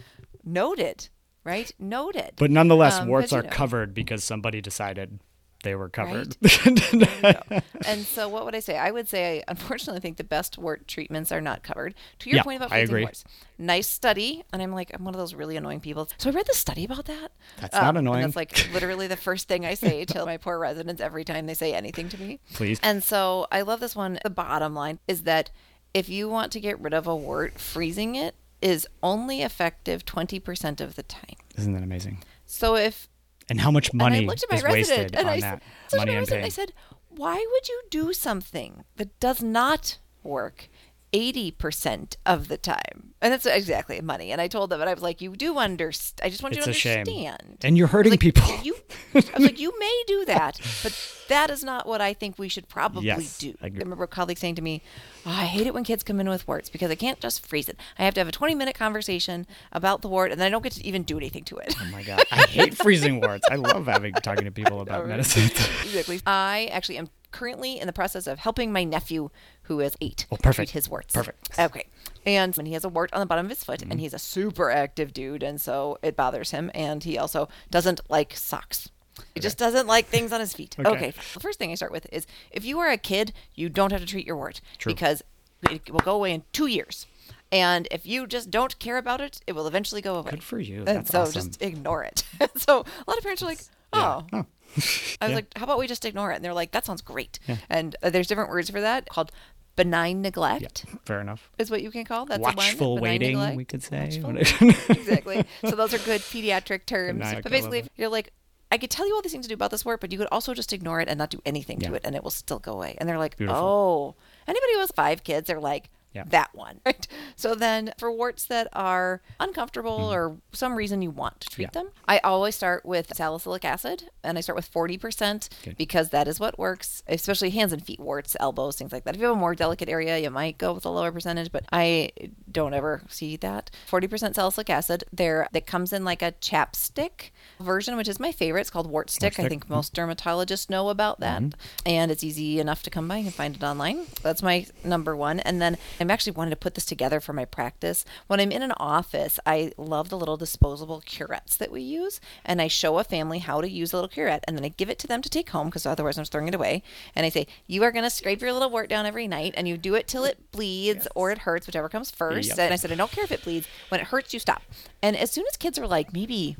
[0.42, 1.08] noted,
[1.44, 1.70] right?
[1.78, 2.32] Noted.
[2.36, 3.50] but nonetheless, Um, warts you are know.
[3.50, 5.20] covered because somebody decided
[5.62, 6.36] they were covered.
[7.86, 8.76] and so what would I say?
[8.76, 11.94] I would say I unfortunately think the best wart treatments are not covered.
[12.20, 13.02] To your Yeah, point about I freezing agree.
[13.04, 13.24] warts.
[13.58, 14.44] Nice study.
[14.52, 16.08] And I'm like, I'm one of those really annoying people.
[16.18, 17.32] So I read the study about that.
[17.60, 18.24] That's not Um, annoying.
[18.24, 21.46] And that's like literally the first thing I say to my poor residents every time
[21.46, 22.40] they say anything to me.
[22.52, 22.78] Please.
[22.82, 24.18] And so I love this one.
[24.22, 25.50] The bottom line is that
[25.94, 30.80] if you want to get rid of a wart, freezing it is only effective 20%
[30.80, 31.36] of the time.
[31.56, 32.24] Isn't that amazing?
[32.46, 33.08] So if
[33.50, 35.40] And how much money and I looked at my is resident wasted and on I,
[35.40, 35.62] that?
[35.88, 36.46] said, money my resident.
[36.46, 36.72] I said,
[37.10, 40.68] why would you do something that does not work
[41.14, 43.14] 80% of the time?
[43.22, 44.32] And that's exactly money.
[44.32, 46.20] And I told them, and I was like, you do understand.
[46.26, 46.98] I just want It's you to shame.
[47.00, 47.58] understand.
[47.62, 48.42] And you're hurting like, people.
[48.62, 48.76] You,
[49.14, 52.48] I was like, you may do that, but that is not what I think we
[52.48, 53.54] should probably Yes, do.
[53.62, 54.82] I I remember a colleague saying to me,
[55.24, 57.68] oh, I hate it when kids come in with warts because I can't just freeze
[57.68, 57.78] it.
[57.98, 60.62] I have to have a 20 minute conversation about the wart and then I don't
[60.62, 61.74] get to even do anything to it.
[61.80, 63.46] Oh my god, I hate freezing warts.
[63.50, 65.08] I love having talking to people about right.
[65.10, 65.44] medicine.
[65.84, 66.20] exactly.
[66.26, 69.30] I actually am currently in the process of helping my nephew,
[69.64, 70.56] who is eight, Oh, perfect.
[70.56, 71.12] treat his warts.
[71.14, 71.50] Perfect.
[71.58, 71.86] Okay.
[72.24, 73.90] And when he has a wart on the bottom of his foot, Mm-hmm.
[73.90, 78.00] and he's a super active dude, and so it bothers him, and he also doesn't
[78.08, 78.88] like socks.
[79.34, 80.76] He just doesn't like things on his feet.
[80.80, 80.88] Okay.
[80.90, 81.10] Okay.
[81.34, 84.00] The first thing I start with is if you are a kid, you don't have
[84.00, 84.92] to treat your wart True.
[84.92, 85.22] because
[85.70, 87.06] it will go away in two years.
[87.52, 90.30] And if you just don't care about it, it will eventually go away.
[90.32, 90.78] Good for you.
[90.78, 91.34] And That's so awesome.
[91.50, 92.24] just ignore it.
[92.56, 93.60] so a lot of parents are like,
[93.92, 94.46] oh, Oh.
[95.20, 95.34] I was Yeah.
[95.36, 96.36] like, how about we just ignore it?
[96.36, 97.38] And they're like, that sounds great.
[97.70, 99.30] And uh, there's different words for that called
[99.76, 100.84] benign neglect.
[101.04, 101.50] Fair enough.
[101.58, 103.56] Is what you can call that's Watchful waiting, neglect.
[103.56, 104.06] we could say.
[104.88, 105.44] Exactly.
[105.64, 107.18] So those are good pediatric terms.
[107.20, 108.32] Benign, but basically, if you're like,
[108.72, 110.28] I could tell you all these things to do about this wart, but you could
[110.32, 111.90] also just ignore it and not do anything Yeah.
[111.90, 112.96] to it, and it will still go away.
[112.98, 113.62] And they're like, Beautiful.
[113.62, 114.14] oh,
[114.48, 115.90] anybody who has five kids, they're like.
[116.14, 116.24] Yeah.
[116.28, 117.06] That one, right?
[117.36, 120.14] So then, for warts that are uncomfortable Mm-hmm.
[120.14, 121.70] or some reason you want to treat Yeah.
[121.70, 125.76] them, I always start with salicylic acid, and I start with forty percent Good.
[125.76, 129.14] because that is what works, especially hands and feet, warts, elbows, things like that.
[129.14, 131.64] If you have a more delicate area, you might go with a lower percentage, but
[131.72, 132.10] I
[132.50, 133.70] don't ever see that.
[133.90, 135.04] 40% salicylic acid.
[135.12, 138.62] There that comes in like a chapstick version, which is my favorite.
[138.62, 139.34] It's called wart stick.
[139.38, 139.48] I stick.
[139.50, 141.42] think most dermatologists know about that.
[141.86, 143.16] And it's easy enough to come by.
[143.18, 144.06] You can find it online.
[144.22, 145.40] That's my number one.
[145.40, 148.04] And then I'm actually wanted to put this together for my practice.
[148.26, 152.20] When I'm in an office, I love the little disposable curettes that we use.
[152.44, 154.90] And I show a family how to use a little curette and then I give
[154.90, 156.82] it to them to take home because otherwise I'm just throwing it away.
[157.16, 159.66] And I say, You are going to scrape your little wart down every night and
[159.66, 162.50] you do it till it bleeds or it hurts, whichever comes first.
[162.50, 162.58] Yep.
[162.58, 163.66] And I said, I don't care if it bleeds.
[163.88, 164.62] When it hurts, you stop.
[165.02, 166.58] And as soon as kids are like maybe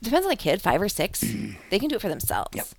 [0.00, 1.20] depends on the kid, five or six,
[1.70, 2.76] they can do it for themselves.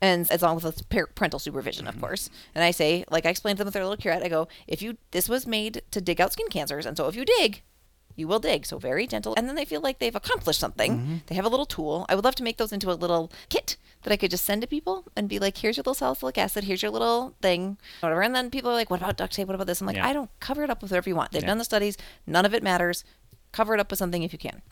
[0.00, 2.04] And as long as it's parental supervision, of mm-hmm.
[2.04, 2.30] course.
[2.54, 4.80] And I say, like I explained to them with their little curette, I go, if
[4.80, 6.86] you, this was made to dig out skin cancers.
[6.86, 7.62] And so if you dig,
[8.16, 8.66] you will dig.
[8.66, 9.34] So very gentle.
[9.36, 10.92] And then they feel like they've accomplished something.
[10.92, 11.16] Mm-hmm.
[11.26, 12.06] They have a little tool.
[12.08, 14.62] I would love to make those into a little kit that I could just send
[14.62, 16.64] to people and be like, here's your little salicylic acid.
[16.64, 18.22] Here's your little thing, whatever.
[18.22, 19.48] And then people are like, what about duct tape?
[19.48, 19.80] What about this?
[19.80, 20.06] I'm like, Yeah.
[20.06, 21.32] I don't cover it up with whatever you want.
[21.32, 21.48] They've Yeah.
[21.48, 21.96] done the studies.
[22.26, 23.04] None of it matters.
[23.52, 24.62] Cover it up with something if you can.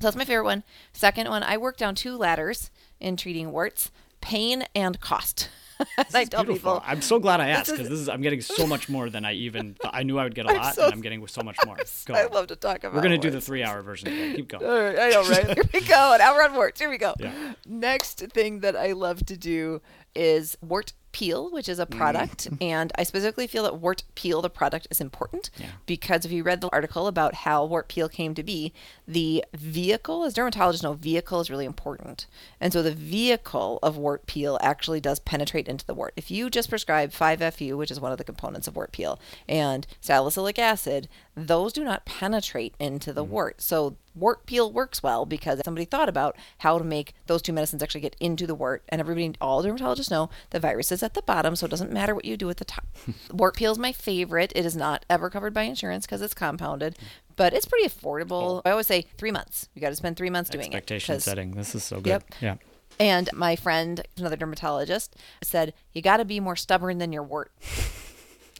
[0.00, 0.64] So that's my favorite one.
[0.92, 3.90] Second one, I work down two ladders in treating warts
[4.24, 5.50] pain and cost.
[6.14, 6.74] I tell Beautiful.
[6.76, 9.24] people, I'm so glad I asked because this is I'm getting so much more than
[9.24, 9.90] I even thought.
[9.94, 11.76] I knew I would get a I'm lot, so- and I'm getting so much more.
[12.06, 12.94] Go I love to talk about.
[12.94, 14.08] We're gonna do the three hour version.
[14.08, 14.34] Today.
[14.36, 14.64] Keep going.
[14.64, 15.46] All right, I know, right?
[15.46, 16.16] Here we go.
[16.18, 16.80] Now we're on warts.
[16.80, 17.14] Here we go.
[17.18, 17.54] Yeah.
[17.66, 19.82] Next thing that I love to do
[20.14, 21.96] is wart peel, which is a mm-hmm.
[21.96, 22.48] product.
[22.60, 25.68] And I specifically feel that wart peel, the product, is important Yeah.
[25.86, 28.74] because if you read the article about how wart peel came to be,
[29.08, 32.26] the vehicle, as dermatologists know, vehicle is really important.
[32.60, 36.12] And so the vehicle of wart peel actually does penetrate into the wart.
[36.16, 39.86] If you just prescribe 5FU, which is one of the components of wart peel, and
[40.00, 43.32] salicylic acid, those do not penetrate into the mm-hmm.
[43.32, 43.62] wart.
[43.62, 47.82] So wart peel works well because somebody thought about how to make those two medicines
[47.82, 48.82] actually get into the wart.
[48.88, 52.14] And everybody, all dermatologists know the virus is at the bottom, so it doesn't matter
[52.14, 52.86] what you do at the top.
[53.32, 54.52] wart peel is my favorite.
[54.54, 56.96] It is not ever covered by insurance because it's compounded,
[57.36, 58.62] but it's pretty affordable.
[58.64, 59.68] I always say three months.
[59.74, 60.76] You got to spend three months doing it.
[60.76, 61.52] Expectation setting.
[61.52, 62.10] This is so good.
[62.10, 62.34] Yep.
[62.40, 62.54] Yeah.
[63.00, 67.52] And my friend, another dermatologist, said, You got to be more stubborn than your wart.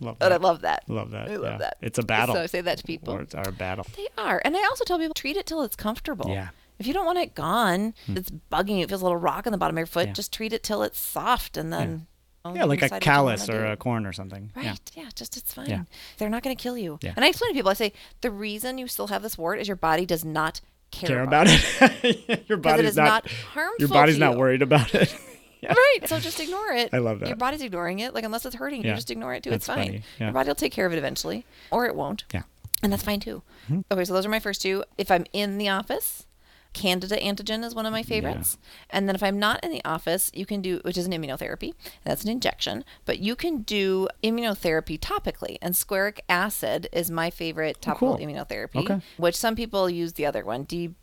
[0.00, 0.84] Love And I love that.
[0.88, 1.28] Love that.
[1.30, 1.58] I love yeah.
[1.58, 1.76] that.
[1.80, 2.34] It's a battle.
[2.34, 3.14] So I say that to people.
[3.14, 3.86] Or it's our battle.
[3.96, 4.40] They are.
[4.44, 6.28] And I also tell people treat it till it's comfortable.
[6.30, 6.46] Yeah.
[6.46, 6.54] Hmm.
[6.80, 9.52] If you don't want it gone, it's bugging you, it feels a little rock on
[9.52, 10.12] the bottom of your foot, Yeah.
[10.12, 12.08] just treat it till it's soft and then
[12.44, 14.50] well, Yeah, like a decide what you wanna callus or a corn or something.
[14.56, 14.64] Right.
[14.64, 15.04] Yeah.
[15.04, 15.08] Yeah.
[15.14, 15.70] just it's fine.
[15.70, 15.84] Yeah.
[16.18, 16.98] They're not going to kill you.
[17.00, 17.12] Yeah.
[17.16, 19.68] And I explain to people, I say, the reason you still have this wart is
[19.68, 22.44] your body does not care, Care about it.
[22.48, 24.38] your body's is not, not harmful Your body's to not you.
[24.38, 25.14] worried about it.
[25.64, 25.74] yeah.
[25.74, 25.98] Right.
[26.08, 26.90] So just ignore it.
[26.92, 27.28] I love that.
[27.28, 28.14] Your body's ignoring it.
[28.14, 29.50] Like unless it's hurting, you just ignore it too.
[29.50, 30.02] That's it's fine.
[30.18, 30.26] Yeah.
[30.26, 32.24] Your body will take care of it eventually, or it won't.
[32.32, 32.40] Yeah.
[32.40, 32.48] Mm-hmm.
[32.84, 33.42] And that's fine too.
[33.90, 34.84] Okay, so those are my first two.
[34.98, 36.26] If I'm in the office,
[36.74, 38.58] Candida antigen is one of my favorites.
[38.90, 41.72] And then if I'm not in the office, you can do, which is an immunotherapy,
[42.02, 45.56] that's an injection, but you can do immunotherapy topically.
[45.62, 48.26] And squaric acid is my favorite topical Oh, cool.
[48.26, 49.00] immunotherapy, Okay.
[49.16, 50.64] which some people use the other one.
[50.64, 50.94] D.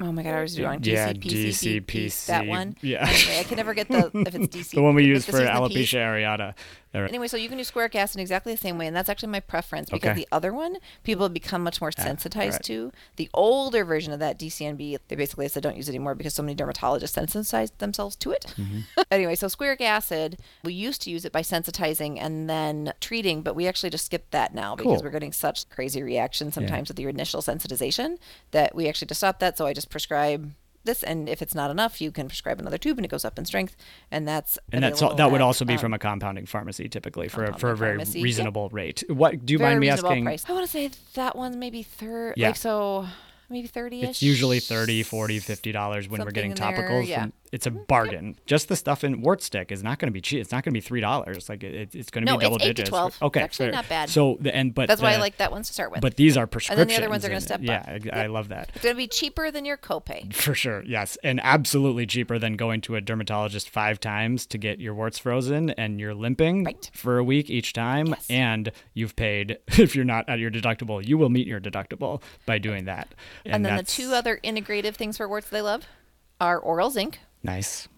[0.00, 0.80] Oh my god, I was wrong.
[0.82, 2.26] Yeah, DCPCP, DCPC.
[2.26, 2.76] that one.
[2.82, 3.06] Yeah.
[3.06, 4.70] Anyway, I can never get the if it's DC.
[4.72, 6.54] The one we use for alopecia areata.
[6.92, 9.08] There- Anyway, so you can do squaric acid in exactly the same way, and that's
[9.08, 10.20] actually my preference because Okay.
[10.20, 12.62] the other one people have become much more sensitized right.
[12.64, 12.92] to.
[13.16, 16.42] The older version of that DCNB, they basically said don't use it anymore because so
[16.42, 18.54] many dermatologists sensitized themselves to it.
[18.58, 18.80] Mm-hmm.
[19.10, 23.54] anyway, so squaric acid, we used to use it by sensitizing and then treating, but
[23.56, 25.02] we actually just skipped that now because Cool.
[25.04, 28.18] we're getting such crazy reactions sometimes with your initial sensitization
[28.50, 29.56] that we actually just stopped that.
[29.56, 30.52] So I just prescribe.
[30.84, 33.38] This and if it's not enough, you can prescribe another tube and it goes up
[33.38, 33.76] in strength,
[34.10, 37.28] and that's and that's all, that would also be um, from a compounding pharmacy typically
[37.28, 38.24] for a, for a very pharmacy, yeah.
[38.24, 39.04] reasonable rate.
[39.08, 40.24] What do you very mind me asking?
[40.24, 40.44] price.
[40.48, 42.34] I want to say that one's maybe third.
[42.36, 42.48] Yeah.
[42.48, 43.06] Like so,
[43.48, 44.02] maybe thirty.
[44.02, 47.24] It's usually 30 40 50 dollars when we're getting topicals yeah.
[47.24, 50.20] and it's a bargain just the stuff in wart stick is not going to be
[50.22, 52.42] cheap it's not going to be three dollars like it, it's going to No, be
[52.44, 53.08] double it's 8 to digits 12.
[53.12, 53.72] It's okay actually fair.
[53.72, 54.08] not bad.
[54.08, 56.00] so the and but That's why I like that one to start with.
[56.00, 57.64] but these are And then the other ones are gonna and- step up.
[57.66, 60.32] yeah I, I love that it's gonna be cheaper than your copay.
[60.34, 64.80] for sure yes and absolutely cheaper than going to a dermatologist five times to get
[64.80, 66.90] your warts frozen and you're limping Right.
[66.94, 68.26] for a week each time Yes.
[68.30, 72.56] and you've paid if you're not at your deductible you will meet your deductible by
[72.58, 75.84] doing that And, then the two other integrative things for warts they love
[76.40, 77.20] are oral zinc.
[77.42, 77.88] Nice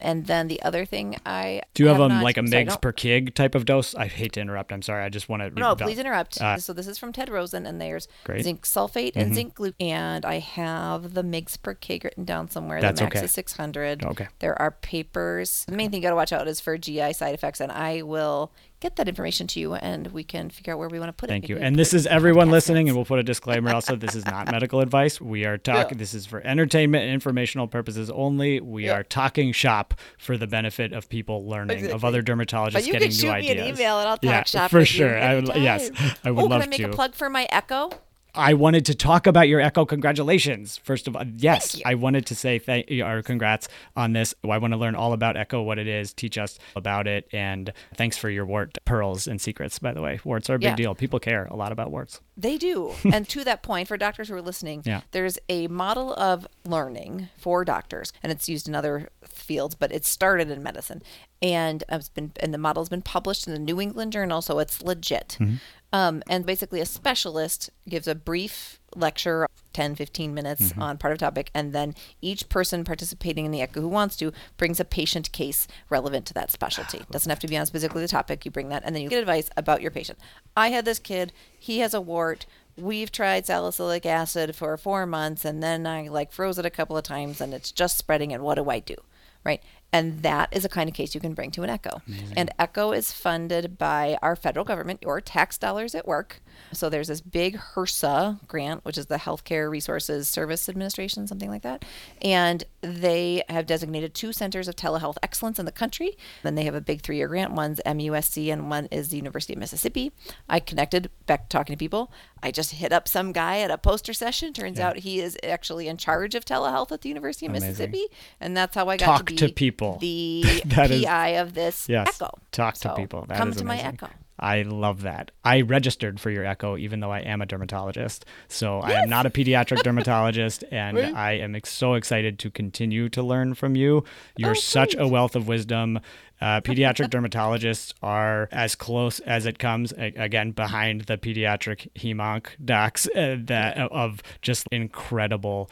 [0.00, 2.80] And then the other thing I Do you have, um not- like a sorry, mgs
[2.80, 3.94] per kig type of dose?
[3.94, 4.72] I hate to interrupt.
[4.72, 5.04] I'm sorry.
[5.04, 5.50] I just want to.
[5.50, 6.40] No, please interrupt.
[6.40, 8.38] Uh, so this is from Ted Rosen, and there's Great.
[8.38, 8.44] Mm-hmm.
[8.44, 9.76] zinc sulfate and zinc glucose.
[9.80, 12.80] And I have the mgs per kg written down somewhere.
[12.80, 13.24] That's the max okay.
[13.26, 14.04] is 600.
[14.04, 14.28] Okay.
[14.38, 15.64] There are papers.
[15.68, 18.02] The main thing you got to watch out is for GI side effects, and I
[18.02, 21.12] will get that information to you, and we can figure out where we want to
[21.12, 21.32] put it.
[21.32, 21.56] Thank you.
[21.56, 23.94] Maybe And this is everyone podcast listening, and we'll put a disclaimer also.
[23.96, 25.20] This is not medical advice.
[25.20, 25.98] We are talking.
[25.98, 26.00] Yeah.
[26.00, 28.60] This is for entertainment and informational purposes only.
[28.60, 28.94] We Yeah.
[28.96, 33.10] are talking shop for the benefit of people learning of other dermatologists But you getting
[33.10, 33.56] can new shoot ideas.
[33.56, 35.16] me an email, and I'll talk yeah, shop for sure.
[35.16, 35.90] You I would, yes.
[36.24, 36.68] I would oh, love to.
[36.68, 36.90] can I make to.
[36.90, 37.90] a plug for my Echo?
[38.34, 39.84] I wanted to talk about your Echo.
[39.84, 40.78] Congratulations.
[40.78, 41.80] First of all, yes.
[41.84, 44.34] I wanted to say thank you or congrats on this.
[44.48, 47.72] I want to learn all about Echo, what it is, teach us about it, and
[47.96, 49.78] thanks for your wart pearls and secrets.
[49.78, 50.76] By the way, warts are a big Yeah.
[50.76, 50.94] deal.
[50.94, 52.20] People care a lot about warts.
[52.36, 52.92] They do.
[53.12, 55.00] and to that point, for doctors who are listening, Yeah.
[55.10, 60.04] there's a model of learning for doctors, and it's used in other fields, but it
[60.04, 61.02] started in medicine.
[61.42, 64.82] And it's been and the model's been published in the New England Journal, so it's
[64.82, 65.38] legit.
[65.40, 65.54] Mm-hmm.
[65.92, 71.18] Um, and basically, a specialist gives a brief lecture 10 15 minutes on part of
[71.18, 75.30] topic and then each person participating in the echo who wants to brings a patient
[75.32, 77.02] case relevant to that specialty.
[77.10, 79.20] Doesn't have to be on specifically the topic you bring that and then you get
[79.20, 80.18] advice about your patient.
[80.56, 82.46] I had this kid he has a wart.
[82.76, 86.96] We've tried salicylic acid for four months and then i like froze it a couple
[86.96, 88.96] of times and it's just spreading and what do i do
[89.44, 92.00] right and that is a kind of case you can bring to an echo.
[92.36, 95.00] And echo is funded by our federal government.
[95.02, 96.40] Your tax dollars at work
[96.72, 101.62] So there's this big HRSA grant, which is the Healthcare Resources Service Administration, something like
[101.62, 101.84] that.
[102.22, 106.16] And they have designated two centers of telehealth excellence in the country.
[106.42, 107.52] Then they have a big three year grant.
[107.52, 110.12] One's MUSC and one is the University of Mississippi.
[110.48, 112.12] I connected back talking to people.
[112.42, 114.52] I just hit up some guy at a poster session.
[114.52, 114.88] Turns Yeah.
[114.88, 117.68] out he is actually in charge of telehealth at the University of Amazing.
[117.68, 118.04] Mississippi.
[118.40, 119.98] And that's how I got Talk to be to people.
[120.00, 122.08] the That is- PI of this Yes.
[122.20, 122.30] Echo.
[122.52, 123.24] Talk to people.
[123.28, 123.78] That come to my.
[123.78, 124.08] Echo.
[124.40, 125.30] I love that.
[125.44, 128.24] I registered for your echo, even though I am a dermatologist.
[128.48, 131.14] So I am not a pediatric dermatologist, and Right.
[131.14, 134.02] I am ex- so excited to continue to learn from you.
[134.38, 136.00] You're Oh, such a wealth of wisdom.
[136.40, 142.46] Uh, pediatric dermatologists are as close as it comes, a- again, behind the pediatric hemonc
[142.64, 145.70] docs uh, that of just incredible,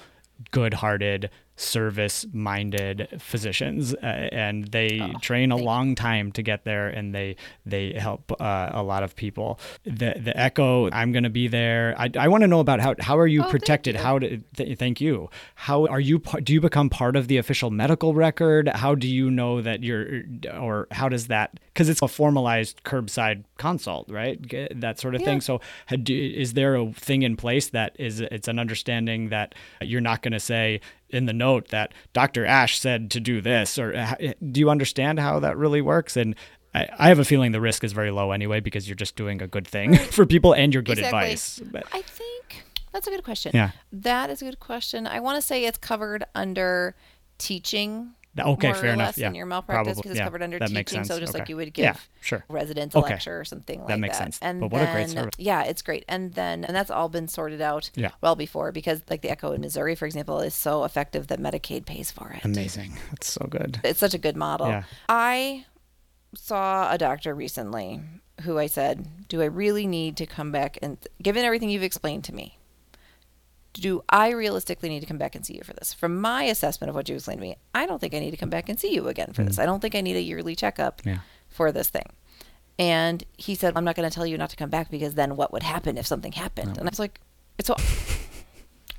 [1.58, 7.14] good-hearted, service-minded physicians, uh, and they Oh, train a long time to get there, and
[7.14, 9.58] they they help uh, a lot of people.
[9.84, 11.94] The the Echo, I'm going to be there.
[11.98, 13.94] I, I want to know about how how are you Oh, protected?
[13.96, 14.00] you.
[14.02, 15.28] How do th- thank you?
[15.54, 16.18] How are you?
[16.42, 18.68] Do you become part of the official medical record?
[18.68, 20.22] How do you know that you're,
[20.60, 21.58] or how does that?
[21.66, 24.38] Because it's a formalized curbside consult, right?
[24.80, 25.26] That sort of Yeah.
[25.26, 25.40] thing.
[25.40, 25.60] So,
[26.02, 30.22] do- is there a thing in place that is it's an understanding that you're not
[30.22, 32.44] going to say in the note that Dr.
[32.44, 34.14] Asch said to do this, or uh,
[34.50, 36.16] do you understand how that really works?
[36.16, 36.34] And
[36.74, 39.40] I, I have a feeling the risk is very low anyway because you're just doing
[39.40, 41.18] a good thing for people and your good Exactly.
[41.18, 41.60] advice.
[41.64, 43.52] But I think that's a good question.
[43.54, 43.70] Yeah.
[43.92, 45.06] That is a good question.
[45.06, 46.94] I want to say it's covered under
[47.38, 48.14] teaching.
[48.38, 49.16] Okay, fair enough.
[49.18, 50.00] Yeah, in your malpractice probably.
[50.00, 50.74] because it's Yeah, covered under that teaching.
[50.74, 51.08] makes sense.
[51.08, 51.40] So just Okay.
[51.40, 52.44] like you would give Yeah, sure.
[52.48, 53.14] residents a Okay.
[53.14, 53.98] lecture or something like that.
[54.00, 54.38] makes sense.
[54.42, 55.34] And But what a great then- service.
[55.38, 56.04] Yeah, it's great.
[56.08, 58.10] And then and that's all been sorted out Yeah.
[58.20, 61.84] well before because like the Echo in Missouri, for example, is so effective that Medicaid
[61.86, 62.44] pays for it.
[62.44, 62.96] Amazing.
[63.10, 63.80] That's so good.
[63.82, 64.68] It's such a good model.
[64.68, 64.82] Yeah.
[65.08, 65.64] I
[66.34, 68.00] saw a doctor recently
[68.42, 72.24] who I said, Do I really need to come back and, given everything you've explained
[72.24, 72.57] to me,
[73.80, 75.92] do I realistically need to come back and see you for this?
[75.92, 78.36] From my assessment of what you explained to me, I don't think I need to
[78.36, 79.56] come back and see you again for this.
[79.56, 79.62] Mm.
[79.62, 81.18] I don't think I need a yearly checkup Yeah.
[81.48, 82.06] for this thing.
[82.78, 85.34] And he said, I'm not going to tell you not to come back because then
[85.36, 86.78] what would happen if something happened?
[86.78, 87.20] And I was like,
[87.62, 87.74] so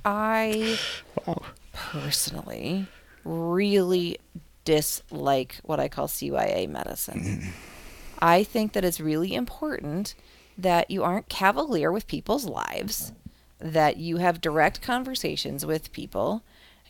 [0.05, 0.77] I
[1.25, 1.41] Wow.
[1.73, 2.87] personally
[3.23, 4.17] really
[4.65, 7.53] dislike what I call CYA medicine.
[8.21, 10.15] I think that it's really important
[10.57, 13.13] that you aren't cavalier with people's lives,
[13.59, 16.43] that you have direct conversations with people.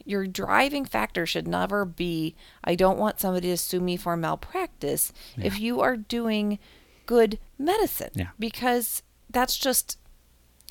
[0.06, 5.12] Your driving factor should never be I don't want somebody to sue me for malpractice
[5.38, 6.58] if you are doing
[7.06, 8.12] good medicine.
[8.14, 8.30] Yeah.
[8.40, 9.98] Because that's just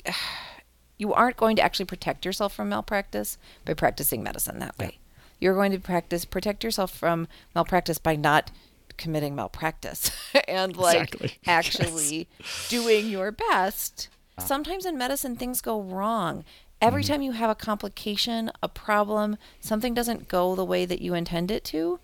[0.97, 4.99] you aren't going to actually protect yourself from malpractice by practicing medicine that way.
[5.39, 8.51] You're going to practice protect yourself from malpractice by not
[8.97, 10.11] committing malpractice
[10.47, 11.37] and like Exactly.
[11.47, 12.27] actually
[12.67, 14.09] doing your best.
[14.39, 16.43] Sometimes in medicine things go wrong.
[16.81, 17.11] Every Mm-hmm.
[17.13, 21.51] time you have a complication, a problem, something doesn't go the way that you intend
[21.51, 21.99] it to,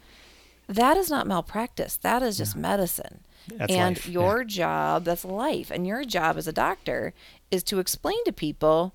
[0.68, 1.96] that is not malpractice.
[1.98, 3.22] That is just medicine.
[3.48, 4.12] That's and life, yeah.
[4.12, 5.72] your job, that's life.
[5.72, 7.14] And your job as a doctor
[7.52, 8.94] is to explain to people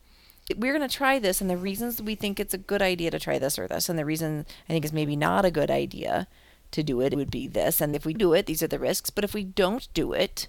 [0.57, 3.21] we're going to try this and the reasons we think it's a good idea to
[3.21, 6.27] try this or this and the reason I think is maybe not a good idea
[6.73, 9.11] to do it would be this and if we do it these are the risks
[9.11, 10.49] but if we don't do it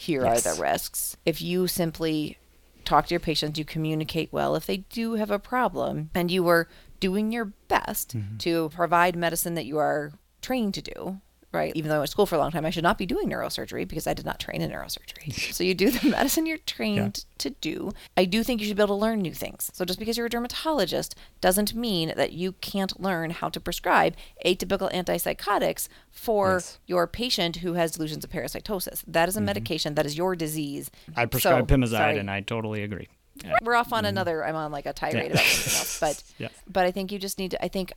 [0.00, 0.46] here Yes.
[0.46, 2.38] are the risks if you simply
[2.84, 6.48] talk to your patients you communicate well if they do have a problem and you
[6.48, 6.66] are
[7.00, 8.38] doing your best Mm-hmm.
[8.38, 11.20] to provide medicine that you are trained to do
[11.52, 13.06] right even though I went to school for a long time I should not be
[13.06, 16.58] doing neurosurgery because I did not train in neurosurgery so you do the medicine you're
[16.58, 19.84] trained to do I do think you should be able to learn new things so
[19.84, 24.14] just because you're a dermatologist doesn't mean that you can't learn how to prescribe
[24.46, 26.78] atypical antipsychotics for Yes.
[26.86, 30.90] your patient who has delusions of parasitosis that is a medication that is your disease
[31.10, 31.20] Mm-hmm.
[31.20, 32.18] I prescribe So, Pimozide, sorry.
[32.18, 33.08] and I totally agree.
[33.44, 33.56] Yeah.
[33.62, 36.48] we're off on another i'm on like a tirade about something else but Yeah.
[36.70, 37.92] but i think you just need to i think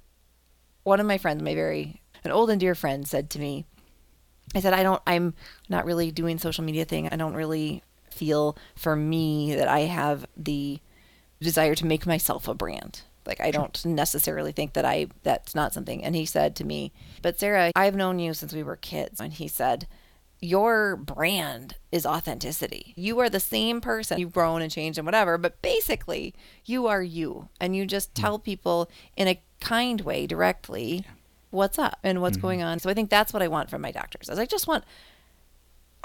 [0.83, 3.65] one of my friends my very an old and dear friend said to me
[4.55, 5.33] i said i don't i'm
[5.69, 7.09] not really doing social media thing.
[7.09, 10.79] I don't really feel for me that i have the
[11.41, 13.01] desire to make myself a brand.
[13.25, 16.03] Like i don't necessarily think that i that's not something.
[16.03, 19.19] And he said to me but sarah i've known you since we were kids.
[19.19, 19.87] And he said
[20.43, 22.91] your brand is authenticity.
[22.97, 24.19] You are the same person.
[24.19, 27.47] You've grown and changed and whatever, but basically, you are you.
[27.61, 28.21] And you just hmm.
[28.21, 31.05] tell people in a kind way directly
[31.53, 32.47] what's up and what's mm-hmm.
[32.47, 32.79] going on.
[32.79, 34.29] So I think that's what I want from my doctors.
[34.29, 34.83] I just want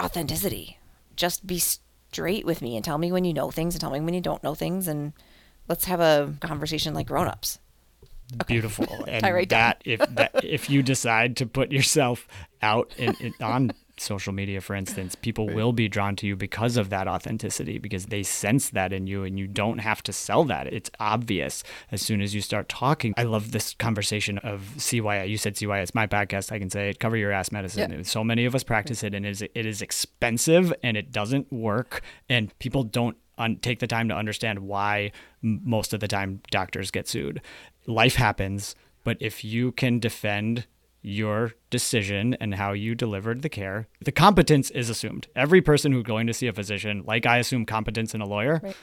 [0.01, 0.77] authenticity.
[1.15, 3.99] Just be straight with me and tell me when you know things and tell me
[3.99, 5.13] when you don't know things and
[5.67, 7.59] let's have a conversation like grown-ups.
[8.47, 8.85] Beautiful.
[9.07, 12.27] And that if that if you decide to put yourself
[12.61, 13.71] out in, in, on
[14.01, 15.55] social media, for instance, people right.
[15.55, 19.23] will be drawn to you because of that authenticity, because they sense that in you
[19.23, 20.67] and you don't have to sell that.
[20.67, 23.13] It's obvious as soon as you start talking.
[23.17, 25.29] I love this conversation of CYA.
[25.29, 26.51] You said CYA, it's my podcast.
[26.51, 27.91] I can say it, cover your ass medicine.
[27.91, 28.03] Yeah.
[28.03, 31.51] So many of us practice it and it is, it is expensive and it doesn't
[31.51, 32.01] work.
[32.27, 36.91] And people don't un- take the time to understand why most of the time doctors
[36.91, 37.41] get sued.
[37.87, 40.67] Life happens, but if you can defend
[41.01, 43.87] your decision and how you delivered the care.
[44.01, 45.27] The competence is assumed.
[45.35, 48.59] Every person who's going to see a physician, like I assume competence in a lawyer,
[48.61, 48.75] right.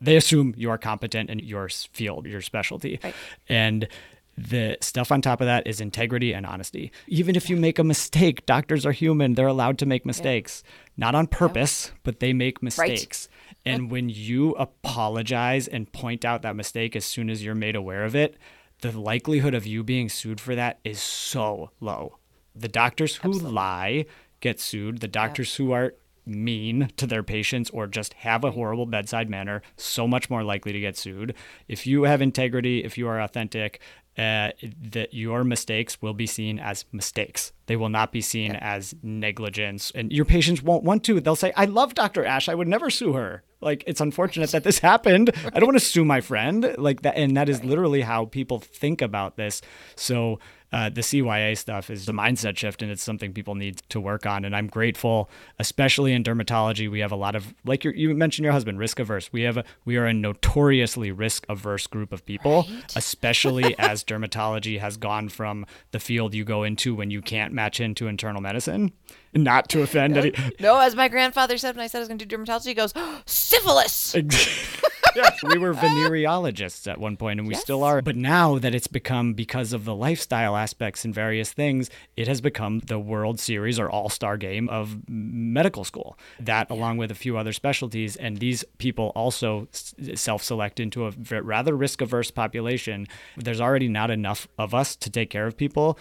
[0.00, 2.98] they assume you are competent in your field, your specialty.
[3.02, 3.14] Right.
[3.48, 3.88] And
[4.36, 6.90] the stuff on top of that is integrity and honesty.
[7.06, 9.34] Even if you make a mistake, doctors are human.
[9.34, 10.70] They're allowed to make mistakes, yeah.
[10.96, 11.98] not on purpose, yeah.
[12.02, 13.28] but they make mistakes.
[13.30, 13.72] Right.
[13.74, 18.04] And when you apologize and point out that mistake as soon as you're made aware
[18.04, 18.36] of it,
[18.82, 22.18] the likelihood of you being sued for that is so low.
[22.54, 23.52] The doctors who Absolutely.
[23.52, 24.06] lie
[24.40, 24.98] get sued.
[24.98, 25.94] The doctors who are
[26.26, 30.72] mean to their patients or just have a horrible bedside manner, so much more likely
[30.72, 31.34] to get sued.
[31.68, 33.80] If you have integrity, if you are authentic,
[34.18, 34.50] uh,
[34.90, 37.52] that your mistakes will be seen as mistakes.
[37.66, 38.58] They will not be seen yeah.
[38.60, 39.90] as negligence.
[39.94, 41.20] And your patients won't want to.
[41.20, 42.24] They'll say, I love Dr.
[42.24, 42.48] Asch.
[42.48, 43.42] I would never sue her.
[43.62, 45.30] Like, it's unfortunate that this happened.
[45.54, 46.74] I don't want to sue my friend.
[46.78, 47.16] Like that.
[47.16, 49.62] And that is literally how people think about this.
[49.96, 50.38] So,
[50.72, 54.26] uh, the CYA stuff is the mindset shift, and it's something people need to work
[54.26, 54.44] on.
[54.44, 58.52] And I'm grateful, especially in dermatology, we have a lot of like you mentioned your
[58.52, 59.32] husband, risk averse.
[59.32, 62.92] We have a, we are a notoriously risk averse group of people, right.
[62.96, 67.80] especially as dermatology has gone from the field you go into when you can't match
[67.80, 68.92] into internal medicine.
[69.34, 70.32] Not to offend no, any.
[70.60, 72.74] No, as my grandfather said when I said I was going to do dermatology, he
[72.74, 74.14] goes, oh, syphilis.
[75.14, 77.62] yes, we were venereologists at one point, and we yes.
[77.62, 78.02] still are.
[78.02, 82.40] But now that it's become because of the lifestyle aspects and various things, it has
[82.40, 86.18] become the World Series or All Star game of medical school.
[86.40, 86.76] That, yeah.
[86.76, 91.76] along with a few other specialties, and these people also self select into a rather
[91.76, 93.06] risk averse population.
[93.36, 95.98] There's already not enough of us to take care of people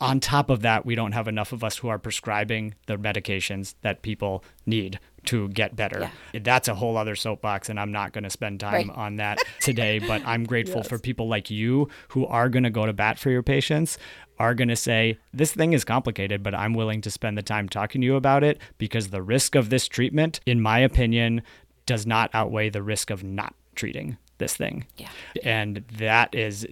[0.00, 3.74] on top of that, we don't have enough of us who are prescribing the medications
[3.82, 4.98] that people need
[5.28, 6.10] to get better.
[6.32, 6.40] Yeah.
[6.42, 8.96] That's a whole other soapbox, and I'm not going to spend time right.
[8.96, 9.98] on that today.
[9.98, 10.88] But I'm grateful yes.
[10.88, 13.98] for people like you who are going to go to bat for your patients,
[14.38, 17.68] are going to say, This thing is complicated, but I'm willing to spend the time
[17.68, 21.42] talking to you about it because the risk of this treatment, in my opinion,
[21.84, 24.86] does not outweigh the risk of not treating this thing.
[24.96, 25.08] Yeah.
[25.42, 26.66] And that is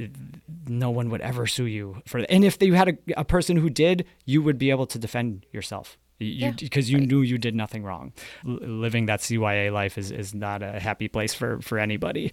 [0.67, 2.31] no one would ever sue you for that.
[2.31, 5.45] And if you had a, a person who did, you would be able to defend
[5.53, 7.09] yourself you because you right.
[7.09, 8.13] knew you did nothing wrong.
[8.47, 12.33] L- living that CYA life is, is not a happy place for for anybody.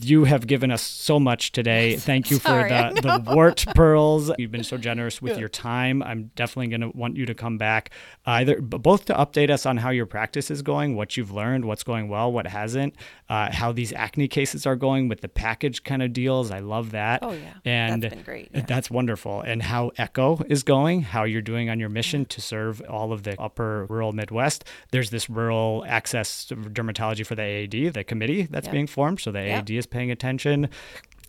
[0.00, 1.96] You have given us so much today.
[2.08, 4.30] Thank you for the the wart pearls.
[4.38, 5.38] You've been so generous with yeah.
[5.38, 6.02] your time.
[6.02, 7.90] I'm definitely going to want you to come back
[8.26, 11.84] either both to update us on how your practice is going, what you've learned, what's
[11.84, 12.94] going well, what hasn't,
[13.28, 16.50] uh, how these acne cases are going with the package kind of deals.
[16.50, 17.20] I love that.
[17.22, 18.50] Oh yeah, and that's been great.
[18.52, 18.62] Yeah.
[18.66, 19.40] That's wonderful.
[19.40, 23.22] And how Echo is going, how you're doing on your mission to serve all of
[23.22, 24.64] the upper rural Midwest.
[24.90, 28.72] There's this rural access dermatology for the AAD, the committee that's yeah.
[28.72, 29.20] being formed.
[29.20, 29.58] So the yeah.
[29.58, 30.68] AAD is paying attention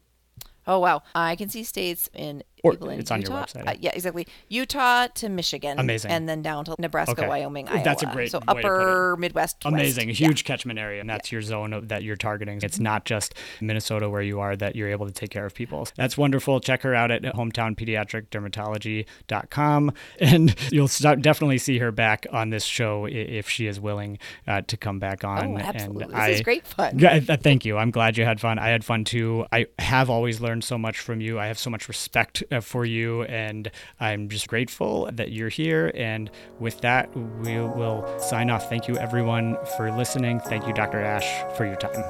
[0.65, 1.03] Oh, wow.
[1.13, 3.43] I can see states in Or people in it's on your Utah.
[3.45, 3.67] website.
[3.67, 4.25] Uh, yeah, exactly.
[4.47, 5.77] Utah to Michigan.
[5.79, 6.11] Amazing.
[6.11, 7.27] And then down to Nebraska, Okay.
[7.27, 8.15] Wyoming, That's a Iowa.
[8.15, 8.65] great So way to put it.
[8.65, 9.43] upper Midwest.
[9.43, 9.57] West.
[9.65, 10.27] Amazing, a Yeah.
[10.27, 12.59] huge catchment area, and that's your zone of, that you're targeting.
[12.63, 15.85] It's not just Minnesota where you are that you're able to take care of people.
[15.97, 16.61] That's wonderful.
[16.61, 23.05] Check her out at hometownpediatricdermatology.com, and you'll start, definitely see her back on this show
[23.09, 25.53] if she is willing uh, to come back on.
[25.53, 26.03] Oh, absolutely.
[26.03, 26.99] And This I, is great fun.
[26.99, 27.77] Yeah, thank you.
[27.77, 28.59] I'm glad you had fun.
[28.59, 29.45] I had fun too.
[29.51, 31.39] I have always learned so much from you.
[31.39, 35.91] I have so much respect Uh, for you, and I'm just grateful that you're here.
[35.95, 36.29] And
[36.59, 38.69] with that, we will sign off.
[38.69, 40.39] Thank you, everyone, for listening.
[40.39, 41.01] Thank you, Dr.
[41.01, 41.25] Asch,
[41.57, 42.03] for your time.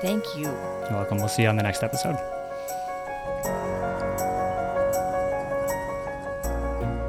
[0.00, 0.44] Thank you.
[0.44, 1.18] You're welcome.
[1.18, 2.16] We'll see you on the next episode.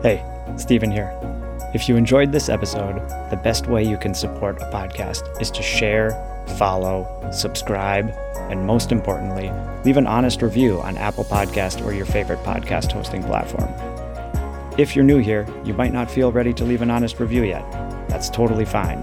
[0.02, 0.24] Hey,
[0.58, 1.18] Stephen here.
[1.74, 2.96] If you enjoyed this episode,
[3.30, 6.10] the best way you can support a podcast is to share,
[6.58, 8.14] follow, subscribe,
[8.50, 9.52] and most importantly,
[9.84, 13.70] leave an honest review on Apple Podcast or your favorite podcast hosting platform.
[14.78, 17.70] If you're new here, you might not feel ready to leave an honest review yet.
[18.10, 19.00] That's totally fine.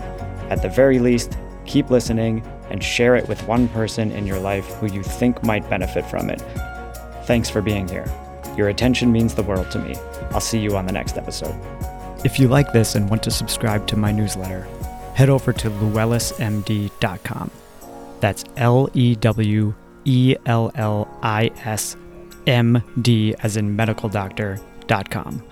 [0.50, 4.66] At the very least, keep listening and share it with one person in your life
[4.74, 6.40] who you think might benefit from it.
[7.24, 8.10] Thanks for being here.
[8.56, 9.94] Your attention means the world to me.
[10.32, 11.54] I'll see you on the next episode.
[12.24, 14.66] If you like this and want to subscribe to my newsletter,
[15.20, 17.50] head over to lewellismd.com.
[18.20, 19.74] That's L E W
[20.06, 21.94] E L L I S
[22.46, 25.49] M D as in medical doctor.com.